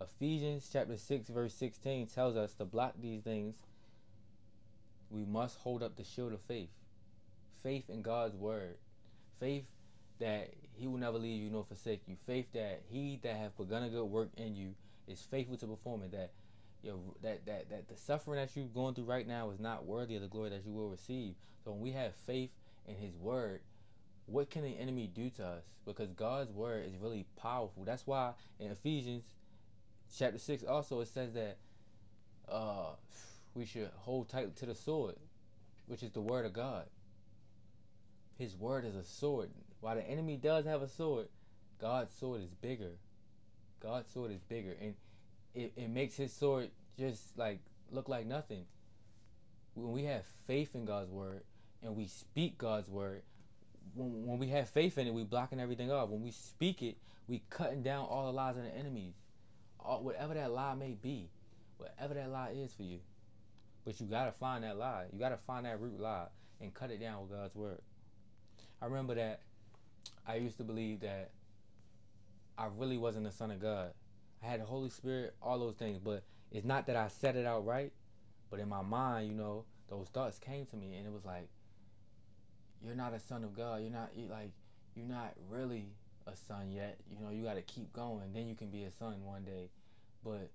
Ephesians 0.00 0.68
chapter 0.72 0.96
6 0.96 1.28
verse 1.28 1.54
16 1.54 2.06
tells 2.06 2.36
us 2.36 2.54
to 2.54 2.64
block 2.64 2.94
these 3.00 3.22
things 3.22 3.54
we 5.10 5.24
must 5.24 5.58
hold 5.58 5.82
up 5.82 5.96
the 5.96 6.04
shield 6.04 6.32
of 6.32 6.40
faith. 6.40 6.70
Faith 7.62 7.88
in 7.88 8.02
God's 8.02 8.34
word. 8.34 8.76
Faith 9.38 9.64
that 10.18 10.54
he 10.74 10.86
will 10.86 10.98
never 10.98 11.18
leave 11.18 11.42
you 11.42 11.50
nor 11.50 11.64
forsake 11.64 12.02
you. 12.06 12.16
Faith 12.26 12.46
that 12.54 12.82
he 12.88 13.20
that 13.22 13.36
hath 13.36 13.56
begun 13.56 13.82
a 13.82 13.90
good 13.90 14.04
work 14.04 14.30
in 14.36 14.56
you 14.56 14.74
is 15.12 15.20
faithful 15.20 15.56
to 15.58 15.66
perform 15.66 16.02
it. 16.02 16.12
That 16.12 16.32
know, 16.84 17.14
that, 17.22 17.46
that 17.46 17.70
that 17.70 17.88
the 17.88 17.96
suffering 17.96 18.40
that 18.40 18.56
you're 18.56 18.66
going 18.66 18.94
through 18.94 19.04
right 19.04 19.26
now 19.26 19.50
is 19.50 19.60
not 19.60 19.84
worthy 19.84 20.16
of 20.16 20.22
the 20.22 20.28
glory 20.28 20.50
that 20.50 20.64
you 20.66 20.72
will 20.72 20.88
receive. 20.88 21.34
So 21.64 21.70
when 21.70 21.80
we 21.80 21.92
have 21.92 22.14
faith 22.26 22.50
in 22.86 22.96
his 22.96 23.16
word, 23.16 23.60
what 24.26 24.50
can 24.50 24.62
the 24.62 24.76
enemy 24.78 25.06
do 25.06 25.30
to 25.30 25.46
us? 25.46 25.64
Because 25.84 26.10
God's 26.12 26.50
word 26.50 26.86
is 26.86 26.96
really 26.96 27.26
powerful. 27.36 27.84
That's 27.84 28.06
why 28.06 28.32
in 28.58 28.70
Ephesians 28.70 29.24
chapter 30.16 30.38
six 30.38 30.64
also 30.64 31.00
it 31.00 31.08
says 31.08 31.32
that 31.34 31.56
uh 32.48 32.90
we 33.54 33.64
should 33.64 33.90
hold 33.96 34.28
tight 34.28 34.56
to 34.56 34.66
the 34.66 34.74
sword, 34.74 35.16
which 35.86 36.02
is 36.02 36.10
the 36.10 36.20
word 36.20 36.46
of 36.46 36.52
God. 36.52 36.86
His 38.38 38.56
word 38.56 38.84
is 38.84 38.96
a 38.96 39.04
sword. 39.04 39.50
While 39.80 39.96
the 39.96 40.08
enemy 40.08 40.36
does 40.36 40.64
have 40.64 40.82
a 40.82 40.88
sword, 40.88 41.28
God's 41.78 42.14
sword 42.14 42.40
is 42.40 42.54
bigger. 42.54 42.92
God's 43.82 44.10
sword 44.12 44.30
is 44.30 44.40
bigger. 44.42 44.76
And 44.80 44.94
it, 45.54 45.72
it 45.76 45.90
makes 45.90 46.16
his 46.16 46.32
sword 46.32 46.70
just 46.98 47.36
like 47.36 47.60
look 47.90 48.08
like 48.08 48.26
nothing. 48.26 48.64
When 49.74 49.92
we 49.92 50.04
have 50.04 50.24
faith 50.46 50.74
in 50.74 50.84
God's 50.84 51.10
word 51.10 51.42
and 51.82 51.96
we 51.96 52.06
speak 52.06 52.58
God's 52.58 52.88
word, 52.88 53.22
when, 53.94 54.26
when 54.26 54.38
we 54.38 54.48
have 54.48 54.68
faith 54.68 54.98
in 54.98 55.06
it, 55.06 55.14
we 55.14 55.24
blocking 55.24 55.60
everything 55.60 55.90
off. 55.90 56.08
When 56.10 56.22
we 56.22 56.30
speak 56.30 56.82
it, 56.82 56.96
we 57.26 57.42
cutting 57.50 57.82
down 57.82 58.06
all 58.06 58.26
the 58.26 58.32
lies 58.32 58.56
of 58.56 58.64
the 58.64 58.74
enemies. 58.74 59.14
All, 59.80 60.02
whatever 60.02 60.34
that 60.34 60.52
lie 60.52 60.74
may 60.74 60.96
be, 61.00 61.28
whatever 61.78 62.14
that 62.14 62.30
lie 62.30 62.52
is 62.54 62.72
for 62.72 62.84
you. 62.84 63.00
But 63.84 64.00
you 64.00 64.06
gotta 64.06 64.32
find 64.32 64.62
that 64.62 64.78
lie. 64.78 65.06
You 65.12 65.18
gotta 65.18 65.38
find 65.46 65.66
that 65.66 65.80
root 65.80 65.98
lie 65.98 66.28
and 66.60 66.72
cut 66.72 66.90
it 66.90 67.00
down 67.00 67.22
with 67.22 67.30
God's 67.30 67.54
word. 67.54 67.80
I 68.80 68.86
remember 68.86 69.14
that 69.16 69.40
I 70.26 70.36
used 70.36 70.58
to 70.58 70.64
believe 70.64 71.00
that 71.00 71.30
I 72.58 72.66
really 72.76 72.98
wasn't 72.98 73.24
the 73.24 73.32
son 73.32 73.50
of 73.50 73.60
God. 73.60 73.92
I 74.42 74.46
had 74.46 74.60
the 74.60 74.64
Holy 74.64 74.90
Spirit, 74.90 75.34
all 75.42 75.58
those 75.58 75.76
things, 75.76 75.98
but 75.98 76.24
it's 76.50 76.66
not 76.66 76.86
that 76.86 76.96
I 76.96 77.08
said 77.08 77.36
it 77.36 77.46
out 77.46 77.64
right, 77.64 77.92
but 78.50 78.60
in 78.60 78.68
my 78.68 78.82
mind, 78.82 79.28
you 79.28 79.34
know, 79.34 79.64
those 79.88 80.08
thoughts 80.08 80.38
came 80.38 80.66
to 80.66 80.76
me 80.76 80.94
and 80.94 81.06
it 81.06 81.12
was 81.12 81.24
like, 81.24 81.48
You're 82.84 82.94
not 82.94 83.14
a 83.14 83.20
son 83.20 83.44
of 83.44 83.54
God. 83.54 83.82
You're 83.82 83.90
not 83.90 84.10
you 84.16 84.28
like 84.28 84.50
you're 84.94 85.06
not 85.06 85.34
really 85.48 85.92
a 86.26 86.36
son 86.36 86.70
yet. 86.70 86.98
You 87.10 87.18
know, 87.24 87.30
you 87.30 87.44
gotta 87.44 87.62
keep 87.62 87.92
going, 87.92 88.32
then 88.32 88.48
you 88.48 88.54
can 88.54 88.68
be 88.68 88.84
a 88.84 88.90
son 88.90 89.24
one 89.24 89.44
day. 89.44 89.70
But 90.24 90.50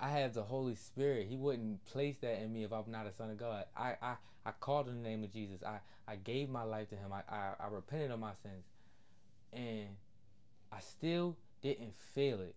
I 0.00 0.10
have 0.10 0.34
the 0.34 0.42
Holy 0.42 0.74
Spirit. 0.74 1.26
He 1.28 1.36
wouldn't 1.36 1.84
place 1.84 2.16
that 2.20 2.40
in 2.40 2.52
me 2.52 2.64
if 2.64 2.72
I'm 2.72 2.90
not 2.90 3.06
a 3.06 3.12
son 3.12 3.30
of 3.30 3.38
God. 3.38 3.64
I, 3.76 3.94
I, 4.00 4.14
I 4.46 4.52
called 4.60 4.88
in 4.88 5.02
the 5.02 5.08
name 5.08 5.24
of 5.24 5.32
Jesus. 5.32 5.62
I, 5.62 5.78
I 6.06 6.16
gave 6.16 6.48
my 6.48 6.62
life 6.62 6.88
to 6.90 6.96
him. 6.96 7.12
I, 7.12 7.22
I, 7.32 7.52
I 7.60 7.66
repented 7.68 8.10
of 8.10 8.20
my 8.20 8.32
sins. 8.42 8.64
And 9.52 9.88
I 10.72 10.80
still 10.80 11.36
didn't 11.62 11.94
feel 12.14 12.40
it. 12.40 12.54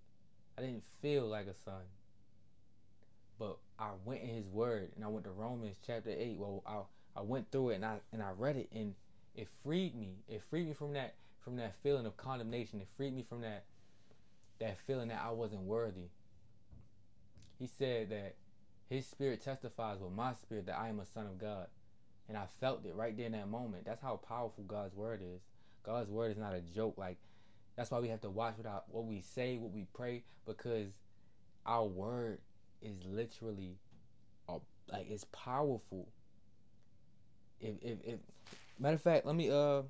I 0.58 0.62
didn't 0.62 0.84
feel 1.02 1.28
like 1.28 1.48
a 1.48 1.54
son. 1.54 1.84
But 3.40 3.58
I 3.80 3.90
went 4.06 4.22
in 4.22 4.30
his 4.30 4.48
word 4.48 4.92
and 4.96 5.04
I 5.04 5.08
went 5.08 5.26
to 5.26 5.32
Romans 5.32 5.78
chapter 5.86 6.12
8. 6.16 6.38
Well, 6.38 6.64
I, 6.66 7.20
I 7.20 7.24
went 7.24 7.52
through 7.52 7.72
it 7.72 7.76
and 7.76 7.86
I 7.86 7.98
and 8.12 8.22
I 8.22 8.32
read 8.38 8.58
it 8.58 8.70
and 8.74 8.94
it 9.36 9.48
freed 9.64 9.96
me. 9.96 10.18
It 10.28 10.42
freed 10.50 10.68
me 10.68 10.74
from 10.74 10.94
that 10.94 11.16
from 11.40 11.56
that 11.56 11.76
feeling 11.82 12.06
of 12.06 12.18
condemnation. 12.18 12.82
It 12.82 12.88
freed 12.96 13.16
me 13.16 13.26
from 13.28 13.42
that 13.42 13.64
that 14.60 14.78
feeling 14.86 15.08
that 15.08 15.22
I 15.26 15.32
wasn't 15.32 15.62
worthy 15.62 16.10
he 17.62 17.68
said 17.68 18.10
that 18.10 18.34
his 18.90 19.06
spirit 19.06 19.44
testifies 19.44 20.00
with 20.00 20.12
my 20.12 20.34
spirit 20.34 20.66
that 20.66 20.80
I 20.80 20.90
am 20.90 21.00
a 21.00 21.06
son 21.06 21.28
of 21.28 21.38
God. 21.38 21.68
And 22.28 22.36
I 22.36 22.46
felt 22.60 22.86
it 22.86 22.96
right 22.96 23.16
there 23.16 23.28
in 23.28 23.34
that 23.34 23.50
moment. 23.50 23.86
That's 23.86 24.02
how 24.02 24.16
powerful 24.16 24.64
God's 24.64 24.96
word 24.96 25.22
is. 25.22 25.42
God's 25.84 26.10
word 26.10 26.32
is 26.32 26.38
not 26.38 26.56
a 26.56 26.62
joke. 26.62 26.96
Like 26.98 27.18
that's 27.82 27.90
why 27.90 28.00
we 28.00 28.10
have 28.10 28.22
to 28.22 28.30
watch 28.30 28.54
what, 28.58 28.68
our, 28.68 28.84
what 28.90 29.06
we 29.06 29.22
say, 29.22 29.58
what 29.58 29.72
we 29.72 29.88
pray, 29.92 30.22
because 30.46 30.92
our 31.66 31.84
word 31.84 32.38
is 32.80 32.94
literally, 33.04 33.76
like 34.92 35.10
it's 35.10 35.26
powerful. 35.32 36.08
If, 37.60 37.74
if, 37.82 37.98
if 38.04 38.20
matter 38.78 38.94
of 38.94 39.02
fact, 39.02 39.26
let 39.26 39.36
me 39.36 39.50
uh, 39.50 39.82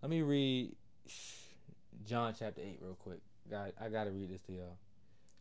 let 0.00 0.10
me 0.10 0.22
read 0.22 0.74
John 2.06 2.34
chapter 2.38 2.62
eight 2.62 2.78
real 2.80 2.94
quick. 2.94 3.20
God, 3.50 3.74
I 3.78 3.90
gotta 3.90 4.10
read 4.10 4.30
this 4.30 4.40
to 4.42 4.52
y'all. 4.52 4.78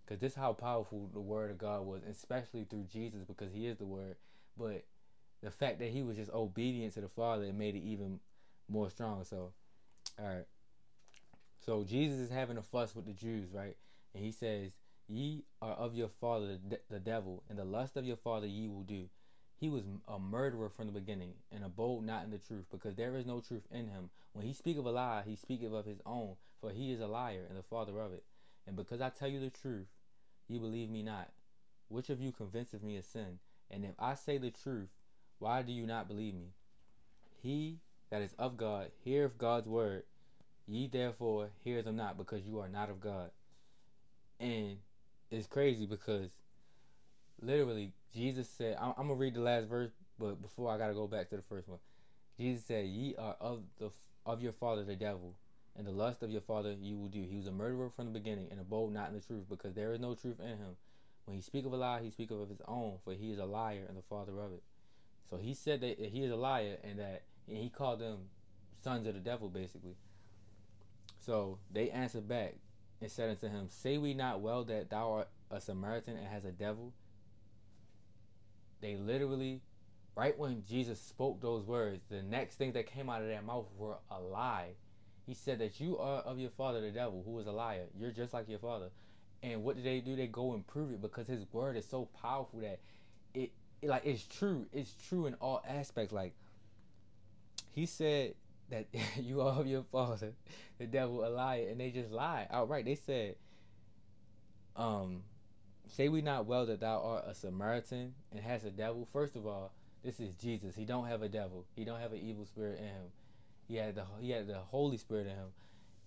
Because 0.06 0.20
this 0.20 0.34
is 0.34 0.38
how 0.38 0.52
powerful 0.52 1.10
the 1.14 1.22
word 1.22 1.50
of 1.50 1.58
God 1.58 1.86
was, 1.86 2.02
especially 2.10 2.66
through 2.70 2.88
Jesus, 2.92 3.22
because 3.26 3.54
he 3.54 3.68
is 3.68 3.78
the 3.78 3.86
word. 3.86 4.18
But 4.58 4.84
the 5.42 5.50
fact 5.50 5.80
that 5.80 5.92
he 5.92 6.04
was 6.04 6.18
just 6.18 6.32
obedient 6.32 6.94
to 6.96 7.02
the 7.02 7.08
Father, 7.08 7.46
it 7.46 7.56
made 7.56 7.76
it 7.76 7.84
even 7.84 8.20
more 8.68 8.90
strong. 8.90 9.24
So, 9.24 9.54
all 10.20 10.26
right. 10.26 10.46
So 11.66 11.84
Jesus 11.84 12.20
is 12.20 12.30
having 12.30 12.58
a 12.58 12.62
fuss 12.62 12.96
with 12.96 13.06
the 13.06 13.14
Jews, 13.14 13.50
right? 13.52 13.76
And 14.14 14.24
he 14.24 14.32
says, 14.32 14.72
Ye 15.08 15.44
are 15.62 15.74
of 15.74 15.96
your 15.96 16.10
father, 16.10 16.60
the 16.90 17.00
devil, 17.00 17.44
and 17.50 17.58
the 17.58 17.66
lust 17.66 17.98
of 17.98 18.06
your 18.06 18.18
father 18.18 18.46
ye 18.46 18.68
will 18.68 18.84
do. 18.84 19.06
He 19.58 19.70
was 19.70 19.84
a 20.08 20.20
murderer 20.20 20.70
from 20.70 20.88
the 20.88 21.00
beginning, 21.00 21.34
and 21.52 21.64
abode 21.64 22.04
not 22.04 22.24
in 22.24 22.32
the 22.32 22.38
truth, 22.38 22.66
because 22.72 22.96
there 22.96 23.16
is 23.16 23.26
no 23.26 23.40
truth 23.40 23.64
in 23.72 23.88
him. 23.88 24.10
When 24.34 24.46
he 24.46 24.54
speak 24.54 24.78
of 24.78 24.86
a 24.86 24.92
lie, 24.92 25.24
he 25.26 25.36
speaketh 25.36 25.74
of 25.74 25.86
his 25.86 26.02
own, 26.06 26.36
for 26.62 26.72
he 26.72 26.92
is 26.92 27.00
a 27.00 27.08
liar 27.08 27.46
and 27.48 27.58
the 27.58 27.64
father 27.64 28.00
of 28.00 28.14
it. 28.14 28.24
And 28.68 28.76
because 28.76 29.02
I 29.02 29.10
tell 29.10 29.30
you 29.30 29.40
the 29.40 29.50
truth, 29.50 29.88
ye 30.48 30.60
believe 30.60 30.90
me 30.90 31.02
not. 31.02 31.32
Which 31.88 32.10
of 32.10 32.22
you 32.22 32.32
convinceth 32.32 32.84
me 32.84 32.98
of 32.98 33.06
sin? 33.06 33.40
And 33.72 33.86
if 33.86 33.94
I 33.98 34.16
say 34.16 34.38
the 34.38 34.52
truth, 34.52 34.90
why 35.40 35.62
do 35.62 35.72
you 35.72 35.86
not 35.88 36.08
believe 36.08 36.34
me? 36.34 36.54
He 37.42 37.80
that 38.10 38.22
is 38.22 38.34
of 38.38 38.58
God 38.58 38.92
heareth 39.04 39.38
God's 39.38 39.68
word. 39.68 40.04
Ye 40.68 40.88
therefore 40.88 41.50
hear 41.64 41.82
them 41.82 41.96
not, 41.96 42.18
because 42.18 42.46
you 42.46 42.60
are 42.60 42.70
not 42.70 42.90
of 42.90 43.00
God. 43.00 43.30
And 44.40 44.78
it's 45.30 45.48
crazy 45.48 45.86
because 45.86 46.30
literally 47.42 47.92
Jesus 48.14 48.50
said, 48.50 48.78
I'm, 48.80 48.94
I'm 48.98 49.08
gonna 49.08 49.16
read 49.16 49.36
the 49.36 49.42
last 49.42 49.68
verse, 49.68 49.92
but 50.18 50.42
before 50.42 50.72
I 50.72 50.78
gotta 50.78 50.94
go 50.94 51.08
back 51.08 51.30
to 51.30 51.36
the 51.36 51.42
first 51.44 51.68
one. 51.68 51.80
Jesus 52.38 52.66
said, 52.66 52.86
"Ye 52.88 53.16
are 53.18 53.36
of 53.40 53.64
the 53.78 53.92
of 54.26 54.42
your 54.42 54.52
father 54.52 54.84
the 54.84 54.96
devil, 54.96 55.36
and 55.76 55.86
the 55.86 55.92
lust 55.92 56.24
of 56.24 56.32
your 56.32 56.42
father 56.42 56.76
you 56.82 56.98
will 56.98 57.08
do. 57.08 57.22
He 57.22 57.38
was 57.38 57.48
a 57.48 57.52
murderer 57.52 57.90
from 57.96 58.06
the 58.06 58.12
beginning, 58.12 58.48
and 58.52 58.60
abode 58.60 58.94
not 58.94 59.10
in 59.10 59.16
the 59.16 59.22
truth, 59.22 59.46
because 59.50 59.74
there 59.74 59.94
is 59.94 60.00
no 60.00 60.16
truth 60.16 60.40
in 60.40 60.58
him. 60.58 60.76
When 61.26 61.36
he 61.36 61.42
speak 61.42 61.66
of 61.66 61.74
a 61.74 61.78
lie, 61.78 62.02
he 62.02 62.12
speak 62.12 62.32
of 62.32 62.50
his 62.50 62.62
own, 62.68 62.98
for 63.04 63.14
he 63.14 63.32
is 63.32 63.40
a 63.40 63.46
liar 63.46 63.86
and 63.88 63.98
the 63.98 64.02
father 64.02 64.40
of 64.40 64.52
it. 64.52 64.64
So 65.30 65.38
he 65.38 65.54
said 65.54 65.82
that 65.82 65.98
he 66.00 66.24
is 66.24 66.32
a 66.32 66.36
liar, 66.36 66.78
and 66.84 67.00
that 67.00 67.24
and 67.48 67.58
he 67.58 67.70
called 67.70 68.00
them 68.00 68.30
sons 68.84 69.08
of 69.08 69.14
the 69.14 69.20
devil, 69.20 69.50
basically. 69.50 69.96
So 71.26 71.58
they 71.72 71.90
answered 71.90 72.28
back 72.28 72.56
and 73.02 73.10
said 73.10 73.32
unto 73.32 73.48
him, 73.48 73.68
Say 73.70 73.98
we 73.98 74.14
not 74.14 74.42
well 74.42 74.64
that 74.66 74.92
thou 74.92 75.12
art 75.12 75.30
a 75.50 75.60
Samaritan 75.60 76.18
and 76.18 76.28
has 76.28 76.46
a 76.46 76.52
devil? 76.52 76.94
They 78.80 78.96
literally, 78.96 79.62
right 80.16 80.38
when 80.38 80.64
Jesus 80.70 81.02
spoke 81.02 81.42
those 81.42 81.66
words, 81.66 82.04
the 82.10 82.22
next 82.22 82.56
thing 82.56 82.74
that 82.74 82.86
came 82.86 83.10
out 83.10 83.22
of 83.22 83.28
their 83.28 83.42
mouth 83.42 83.66
were 83.76 83.96
a 84.12 84.20
lie. 84.20 84.74
He 85.26 85.34
said 85.34 85.58
that 85.60 85.80
you 85.80 85.98
are 85.98 86.20
of 86.20 86.38
your 86.38 86.52
father, 86.52 86.80
the 86.80 86.92
devil, 86.92 87.24
who 87.26 87.40
is 87.40 87.48
a 87.48 87.52
liar. 87.52 87.86
You're 88.00 88.12
just 88.12 88.32
like 88.32 88.48
your 88.48 88.60
father. 88.60 88.90
And 89.42 89.64
what 89.64 89.76
do 89.76 89.82
they 89.82 90.02
do? 90.02 90.16
They 90.16 90.28
go 90.28 90.54
and 90.54 90.66
prove 90.68 90.92
it 90.92 91.02
because 91.02 91.28
his 91.28 91.46
word 91.52 91.76
is 91.76 91.86
so 91.86 92.08
powerful 92.22 92.60
that 92.60 92.80
it, 93.34 93.52
it 93.82 93.90
like 93.90 94.06
it's 94.06 94.24
true. 94.24 94.68
It's 94.72 94.94
true 95.08 95.26
in 95.26 95.34
all 95.36 95.64
aspects. 95.68 96.14
Like 96.14 96.34
he 97.72 97.88
said 97.88 98.36
that 98.70 98.88
you 99.18 99.42
are 99.42 99.60
of 99.60 99.68
your 99.68 99.84
father, 99.92 100.34
the 100.78 100.86
devil, 100.86 101.26
a 101.26 101.30
liar, 101.30 101.68
and 101.70 101.80
they 101.80 101.92
just 101.92 102.12
lie 102.12 102.48
outright. 102.50 102.86
They 102.86 102.96
said, 102.96 103.36
um, 104.76 105.24
say 105.88 106.10
we 106.10 106.22
not 106.22 106.46
well 106.46 106.66
that 106.66 106.80
thou 106.80 107.02
art 107.02 107.26
a 107.28 107.34
Samaritan 107.34 108.14
and 108.32 108.42
has 108.42 108.66
a 108.66 108.72
devil. 108.72 109.08
First 109.12 109.36
of 109.36 109.46
all, 109.46 109.72
this 110.04 110.20
is 110.20 110.36
Jesus. 110.36 110.76
He 110.76 110.86
don't 110.86 111.08
have 111.08 111.22
a 111.22 111.30
devil. 111.30 111.66
He 111.76 111.86
don't 111.86 112.00
have 112.00 112.12
an 112.12 112.20
evil 112.20 112.46
spirit 112.46 112.80
in 112.80 112.86
him. 112.86 113.08
He 113.68 113.76
had 113.76 113.96
the 113.96 114.04
he 114.20 114.30
had 114.30 114.48
the 114.48 114.60
Holy 114.60 114.98
Spirit 114.98 115.28
in 115.28 115.34
him. 115.34 115.48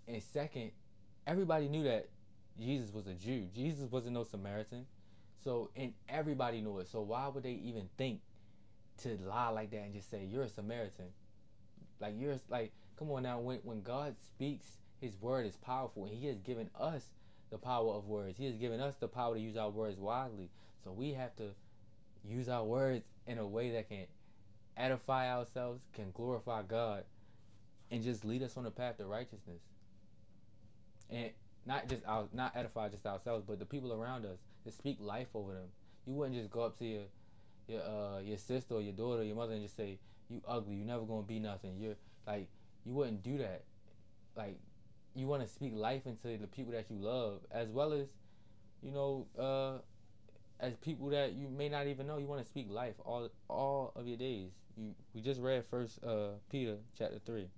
And 0.06 0.22
second, 0.22 0.70
everybody 1.26 1.68
knew 1.68 1.82
that 1.84 2.08
Jesus 2.60 2.92
was 2.92 3.06
a 3.06 3.14
Jew. 3.14 3.48
Jesus 3.54 3.90
wasn't 3.90 4.14
no 4.14 4.24
Samaritan. 4.24 4.86
So 5.42 5.70
and 5.74 5.92
everybody 6.08 6.60
knew 6.60 6.78
it. 6.78 6.88
So 6.88 7.00
why 7.00 7.28
would 7.28 7.42
they 7.42 7.52
even 7.52 7.88
think 7.96 8.20
to 9.02 9.18
lie 9.26 9.48
like 9.48 9.70
that 9.70 9.78
and 9.78 9.94
just 9.94 10.10
say 10.10 10.24
you're 10.24 10.44
a 10.44 10.48
Samaritan? 10.48 11.06
Like 12.00 12.14
you're 12.18 12.38
like 12.48 12.72
come 12.98 13.10
on 13.10 13.22
now 13.22 13.38
when 13.38 13.58
when 13.58 13.82
God 13.82 14.16
speaks 14.20 14.78
his 15.00 15.12
word 15.20 15.46
is 15.46 15.56
powerful 15.56 16.06
and 16.06 16.14
he 16.14 16.26
has 16.26 16.38
given 16.38 16.70
us 16.78 17.04
the 17.50 17.58
power 17.58 17.94
of 17.94 18.06
words. 18.06 18.36
He 18.36 18.46
has 18.46 18.56
given 18.56 18.80
us 18.80 18.94
the 18.98 19.08
power 19.08 19.34
to 19.34 19.40
use 19.40 19.56
our 19.56 19.70
words 19.70 19.98
wisely. 19.98 20.50
So 20.84 20.92
we 20.92 21.12
have 21.12 21.34
to 21.36 21.50
use 22.24 22.48
our 22.48 22.64
words 22.64 23.04
in 23.26 23.38
a 23.38 23.46
way 23.46 23.70
that 23.72 23.88
can 23.88 24.06
edify 24.76 25.30
ourselves, 25.30 25.80
can 25.94 26.10
glorify 26.12 26.62
God, 26.62 27.04
and 27.90 28.02
just 28.02 28.24
lead 28.24 28.42
us 28.42 28.56
on 28.56 28.64
the 28.64 28.70
path 28.70 28.98
to 28.98 29.06
righteousness. 29.06 29.60
And 31.10 31.30
not 31.66 31.88
just 31.88 32.02
our, 32.06 32.24
not 32.32 32.56
edify 32.56 32.88
just 32.88 33.06
ourselves, 33.06 33.44
but 33.46 33.58
the 33.58 33.64
people 33.64 33.92
around 33.92 34.24
us. 34.26 34.38
To 34.64 34.72
speak 34.72 34.98
life 35.00 35.28
over 35.34 35.54
them. 35.54 35.68
You 36.04 36.14
wouldn't 36.14 36.36
just 36.36 36.50
go 36.50 36.62
up 36.62 36.78
to 36.80 36.84
your 36.84 37.04
your 37.68 37.80
uh, 37.82 38.20
your 38.20 38.36
sister 38.36 38.74
or 38.74 38.82
your 38.82 38.92
daughter 38.92 39.22
or 39.22 39.24
your 39.24 39.36
mother 39.36 39.54
and 39.54 39.62
just 39.62 39.76
say 39.76 39.98
you 40.28 40.42
ugly. 40.46 40.76
You 40.76 40.84
never 40.84 41.04
gonna 41.04 41.22
be 41.22 41.38
nothing. 41.38 41.78
You're 41.78 41.96
like 42.26 42.48
you 42.84 42.92
wouldn't 42.92 43.22
do 43.22 43.38
that. 43.38 43.64
Like 44.36 44.58
you 45.14 45.26
want 45.26 45.42
to 45.42 45.48
speak 45.48 45.72
life 45.74 46.06
into 46.06 46.36
the 46.38 46.46
people 46.46 46.72
that 46.72 46.86
you 46.90 46.96
love, 46.98 47.40
as 47.50 47.68
well 47.68 47.92
as 47.92 48.08
you 48.82 48.92
know 48.92 49.26
uh, 49.38 49.78
as 50.60 50.74
people 50.76 51.08
that 51.10 51.32
you 51.32 51.48
may 51.48 51.68
not 51.68 51.86
even 51.86 52.06
know. 52.06 52.18
You 52.18 52.26
want 52.26 52.42
to 52.42 52.48
speak 52.48 52.68
life 52.70 52.94
all 53.04 53.28
all 53.48 53.92
of 53.96 54.06
your 54.06 54.16
days. 54.16 54.50
You 54.76 54.94
we 55.14 55.20
just 55.20 55.40
read 55.40 55.64
First 55.70 56.02
uh, 56.04 56.30
Peter 56.50 56.76
chapter 56.96 57.18
three. 57.24 57.48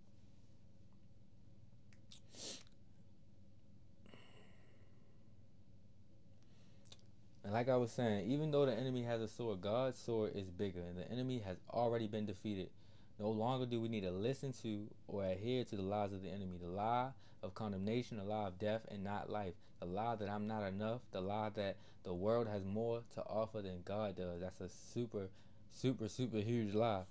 And 7.50 7.56
like 7.56 7.68
I 7.68 7.76
was 7.78 7.90
saying, 7.90 8.30
even 8.30 8.52
though 8.52 8.64
the 8.64 8.78
enemy 8.78 9.02
has 9.02 9.20
a 9.20 9.26
sword, 9.26 9.60
God's 9.60 9.98
sword 9.98 10.36
is 10.36 10.48
bigger, 10.50 10.82
and 10.88 10.96
the 10.96 11.10
enemy 11.10 11.42
has 11.44 11.56
already 11.68 12.06
been 12.06 12.24
defeated. 12.24 12.70
No 13.18 13.28
longer 13.30 13.66
do 13.66 13.80
we 13.80 13.88
need 13.88 14.02
to 14.02 14.12
listen 14.12 14.52
to 14.62 14.86
or 15.08 15.24
adhere 15.24 15.64
to 15.64 15.74
the 15.74 15.82
lies 15.82 16.12
of 16.12 16.22
the 16.22 16.28
enemy. 16.28 16.58
The 16.62 16.68
lie 16.68 17.08
of 17.42 17.56
condemnation, 17.56 18.18
the 18.18 18.22
lie 18.22 18.46
of 18.46 18.60
death 18.60 18.82
and 18.88 19.02
not 19.02 19.30
life. 19.30 19.54
The 19.80 19.86
lie 19.86 20.14
that 20.14 20.28
I'm 20.28 20.46
not 20.46 20.62
enough, 20.62 21.00
the 21.10 21.20
lie 21.20 21.48
that 21.56 21.78
the 22.04 22.14
world 22.14 22.46
has 22.46 22.64
more 22.64 23.02
to 23.14 23.22
offer 23.22 23.62
than 23.62 23.82
God 23.84 24.14
does. 24.14 24.42
That's 24.42 24.60
a 24.60 24.68
super, 24.68 25.26
super, 25.72 26.06
super 26.06 26.38
huge 26.38 26.72
lie. 26.72 27.02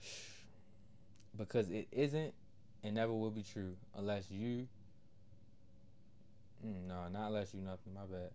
Because 1.36 1.70
it 1.70 1.88
isn't 1.90 2.34
and 2.84 2.94
never 2.94 3.12
will 3.12 3.32
be 3.32 3.42
true 3.42 3.74
unless 3.96 4.30
you. 4.30 4.68
Mm, 6.64 6.86
no, 6.86 7.08
not 7.12 7.28
unless 7.28 7.52
you 7.52 7.60
nothing. 7.60 7.94
My 7.94 8.06
bad. 8.10 8.30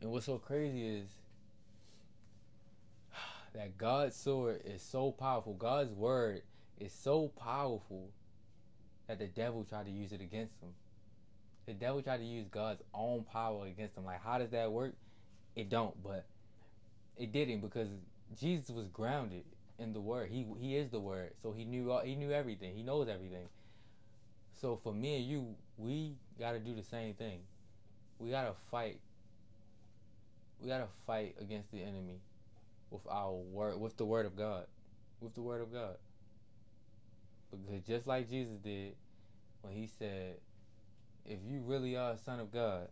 And 0.00 0.10
what's 0.10 0.26
so 0.26 0.38
crazy 0.38 0.86
is 0.86 1.08
that 3.54 3.76
God's 3.78 4.16
sword 4.16 4.62
is 4.64 4.82
so 4.82 5.12
powerful. 5.12 5.54
God's 5.54 5.92
word 5.92 6.42
is 6.78 6.92
so 6.92 7.28
powerful 7.28 8.10
that 9.06 9.18
the 9.18 9.26
devil 9.26 9.64
tried 9.64 9.86
to 9.86 9.90
use 9.90 10.12
it 10.12 10.20
against 10.20 10.60
him. 10.60 10.70
The 11.66 11.74
devil 11.74 12.00
tried 12.02 12.18
to 12.18 12.24
use 12.24 12.46
God's 12.50 12.82
own 12.94 13.24
power 13.24 13.66
against 13.66 13.96
him. 13.96 14.04
Like, 14.04 14.22
how 14.22 14.38
does 14.38 14.50
that 14.50 14.70
work? 14.70 14.94
It 15.56 15.68
don't, 15.68 16.00
but 16.02 16.24
it 17.16 17.32
didn't 17.32 17.60
because 17.60 17.88
Jesus 18.38 18.70
was 18.70 18.86
grounded 18.88 19.44
in 19.78 19.92
the 19.92 20.00
word. 20.00 20.30
He 20.30 20.46
he 20.58 20.76
is 20.76 20.90
the 20.90 21.00
word, 21.00 21.32
so 21.42 21.52
he 21.52 21.64
knew 21.64 21.98
he 22.04 22.14
knew 22.14 22.32
everything. 22.32 22.74
He 22.74 22.82
knows 22.82 23.08
everything. 23.08 23.48
So 24.60 24.78
for 24.82 24.92
me 24.92 25.16
and 25.16 25.24
you, 25.26 25.54
we 25.76 26.14
got 26.38 26.52
to 26.52 26.58
do 26.58 26.74
the 26.74 26.82
same 26.82 27.14
thing. 27.14 27.40
We 28.18 28.30
got 28.30 28.44
to 28.44 28.54
fight 28.70 28.98
we 30.60 30.68
gotta 30.68 30.88
fight 31.06 31.36
against 31.40 31.70
the 31.70 31.82
enemy 31.82 32.20
with 32.90 33.06
our 33.08 33.32
word, 33.32 33.80
with 33.80 33.96
the 33.96 34.04
word 34.04 34.26
of 34.26 34.36
God, 34.36 34.66
with 35.20 35.34
the 35.34 35.42
word 35.42 35.60
of 35.60 35.72
God. 35.72 35.96
Because 37.50 37.82
just 37.86 38.06
like 38.06 38.28
Jesus 38.28 38.58
did 38.58 38.94
when 39.62 39.72
he 39.72 39.86
said, 39.98 40.36
if 41.24 41.38
you 41.46 41.60
really 41.64 41.96
are 41.96 42.12
a 42.12 42.18
son 42.18 42.40
of 42.40 42.52
God, 42.52 42.88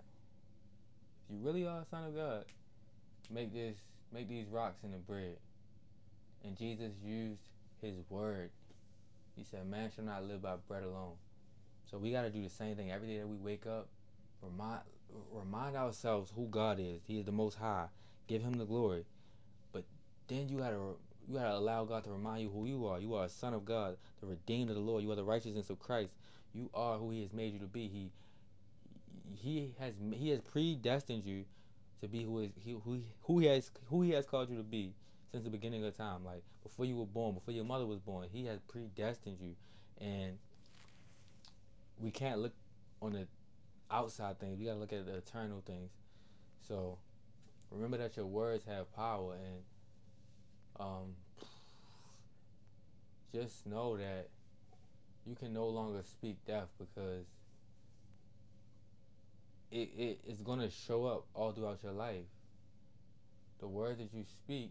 if 1.28 1.34
you 1.34 1.40
really 1.40 1.66
are 1.66 1.80
a 1.80 1.86
son 1.86 2.04
of 2.04 2.14
God, 2.14 2.44
make 3.30 3.52
this, 3.52 3.76
make 4.12 4.28
these 4.28 4.46
rocks 4.48 4.84
into 4.84 4.98
bread. 4.98 5.36
And 6.44 6.56
Jesus 6.56 6.92
used 7.04 7.42
his 7.82 7.96
word. 8.08 8.50
He 9.36 9.44
said, 9.44 9.66
man 9.66 9.90
shall 9.94 10.04
not 10.04 10.24
live 10.24 10.42
by 10.42 10.56
bread 10.68 10.82
alone. 10.82 11.14
So 11.90 11.98
we 11.98 12.12
got 12.12 12.22
to 12.22 12.30
do 12.30 12.42
the 12.42 12.50
same 12.50 12.76
thing 12.76 12.90
every 12.90 13.08
day 13.08 13.18
that 13.18 13.28
we 13.28 13.36
wake 13.36 13.66
up. 13.66 13.88
Remind, 14.42 14.80
remind 15.32 15.76
ourselves 15.76 16.32
who 16.34 16.46
God 16.48 16.78
is. 16.80 17.00
He 17.06 17.18
is 17.18 17.24
the 17.24 17.32
Most 17.32 17.56
High. 17.56 17.86
Give 18.26 18.42
Him 18.42 18.54
the 18.54 18.64
glory. 18.64 19.04
But 19.72 19.84
then 20.28 20.48
you 20.48 20.58
gotta 20.58 20.76
you 21.28 21.34
gotta 21.34 21.54
allow 21.54 21.84
God 21.84 22.04
to 22.04 22.10
remind 22.10 22.42
you 22.42 22.50
who 22.50 22.66
you 22.66 22.86
are. 22.86 23.00
You 23.00 23.14
are 23.14 23.24
a 23.24 23.28
son 23.28 23.54
of 23.54 23.64
God, 23.64 23.96
the 24.20 24.26
redeemed 24.26 24.70
of 24.70 24.76
the 24.76 24.82
Lord. 24.82 25.02
You 25.02 25.10
are 25.12 25.16
the 25.16 25.24
righteousness 25.24 25.70
of 25.70 25.78
Christ. 25.78 26.12
You 26.52 26.70
are 26.74 26.98
who 26.98 27.10
He 27.10 27.22
has 27.22 27.32
made 27.32 27.52
you 27.52 27.58
to 27.60 27.66
be. 27.66 27.88
He 27.88 28.10
He 29.34 29.74
has 29.78 29.94
He 30.12 30.30
has 30.30 30.40
predestined 30.40 31.24
you 31.24 31.44
to 32.00 32.08
be 32.08 32.24
who 32.24 32.40
is 32.40 32.50
he, 32.58 32.72
who 32.72 33.02
who 33.22 33.38
He 33.38 33.46
has 33.46 33.70
who 33.88 34.02
He 34.02 34.10
has 34.10 34.26
called 34.26 34.50
you 34.50 34.56
to 34.56 34.62
be 34.62 34.94
since 35.30 35.44
the 35.44 35.50
beginning 35.50 35.84
of 35.84 35.96
time. 35.96 36.24
Like 36.24 36.42
before 36.62 36.84
you 36.84 36.96
were 36.96 37.06
born, 37.06 37.34
before 37.34 37.54
your 37.54 37.64
mother 37.64 37.86
was 37.86 38.00
born, 38.00 38.26
He 38.32 38.46
has 38.46 38.60
predestined 38.68 39.38
you, 39.40 39.54
and 40.00 40.38
we 41.98 42.10
can't 42.10 42.40
look 42.40 42.52
on 43.00 43.12
the 43.12 43.26
outside 43.90 44.38
things. 44.38 44.58
We 44.58 44.66
gotta 44.66 44.78
look 44.78 44.92
at 44.92 45.06
the 45.06 45.16
eternal 45.16 45.62
things. 45.66 45.90
So 46.66 46.98
remember 47.70 47.98
that 47.98 48.16
your 48.16 48.26
words 48.26 48.64
have 48.64 48.92
power, 48.94 49.34
and 49.34 49.62
um, 50.78 51.14
just 53.32 53.66
know 53.66 53.96
that 53.96 54.28
you 55.26 55.34
can 55.34 55.52
no 55.52 55.66
longer 55.66 56.02
speak 56.02 56.36
death 56.46 56.68
because 56.78 57.26
it, 59.70 59.90
it 59.96 60.20
it's 60.26 60.40
gonna 60.40 60.70
show 60.70 61.04
up 61.06 61.26
all 61.34 61.52
throughout 61.52 61.82
your 61.82 61.92
life. 61.92 62.24
The 63.58 63.66
words 63.66 63.98
that 63.98 64.12
you 64.12 64.24
speak 64.24 64.70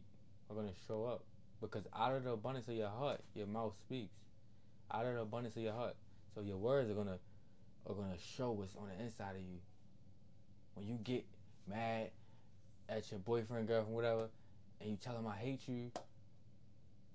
are 0.49 0.55
gonna 0.55 0.69
show 0.87 1.05
up 1.05 1.23
because 1.61 1.83
out 1.95 2.13
of 2.13 2.23
the 2.23 2.31
abundance 2.31 2.67
of 2.67 2.75
your 2.75 2.89
heart, 2.89 3.21
your 3.33 3.47
mouth 3.47 3.73
speaks. 3.79 4.13
Out 4.91 5.05
of 5.05 5.15
the 5.15 5.21
abundance 5.21 5.55
of 5.55 5.63
your 5.63 5.73
heart, 5.73 5.95
so 6.35 6.41
your 6.41 6.57
words 6.57 6.91
are 6.91 6.93
gonna 6.93 7.17
are 7.87 7.93
gonna 7.93 8.17
show 8.17 8.51
what's 8.51 8.75
on 8.75 8.89
the 8.95 9.03
inside 9.03 9.35
of 9.35 9.41
you. 9.41 9.59
When 10.73 10.87
you 10.87 10.97
get 11.03 11.25
mad 11.67 12.11
at 12.89 13.09
your 13.11 13.19
boyfriend, 13.19 13.67
girlfriend, 13.67 13.95
whatever, 13.95 14.29
and 14.81 14.89
you 14.89 14.97
tell 14.97 15.13
them 15.15 15.27
I 15.27 15.35
hate 15.35 15.67
you, 15.67 15.91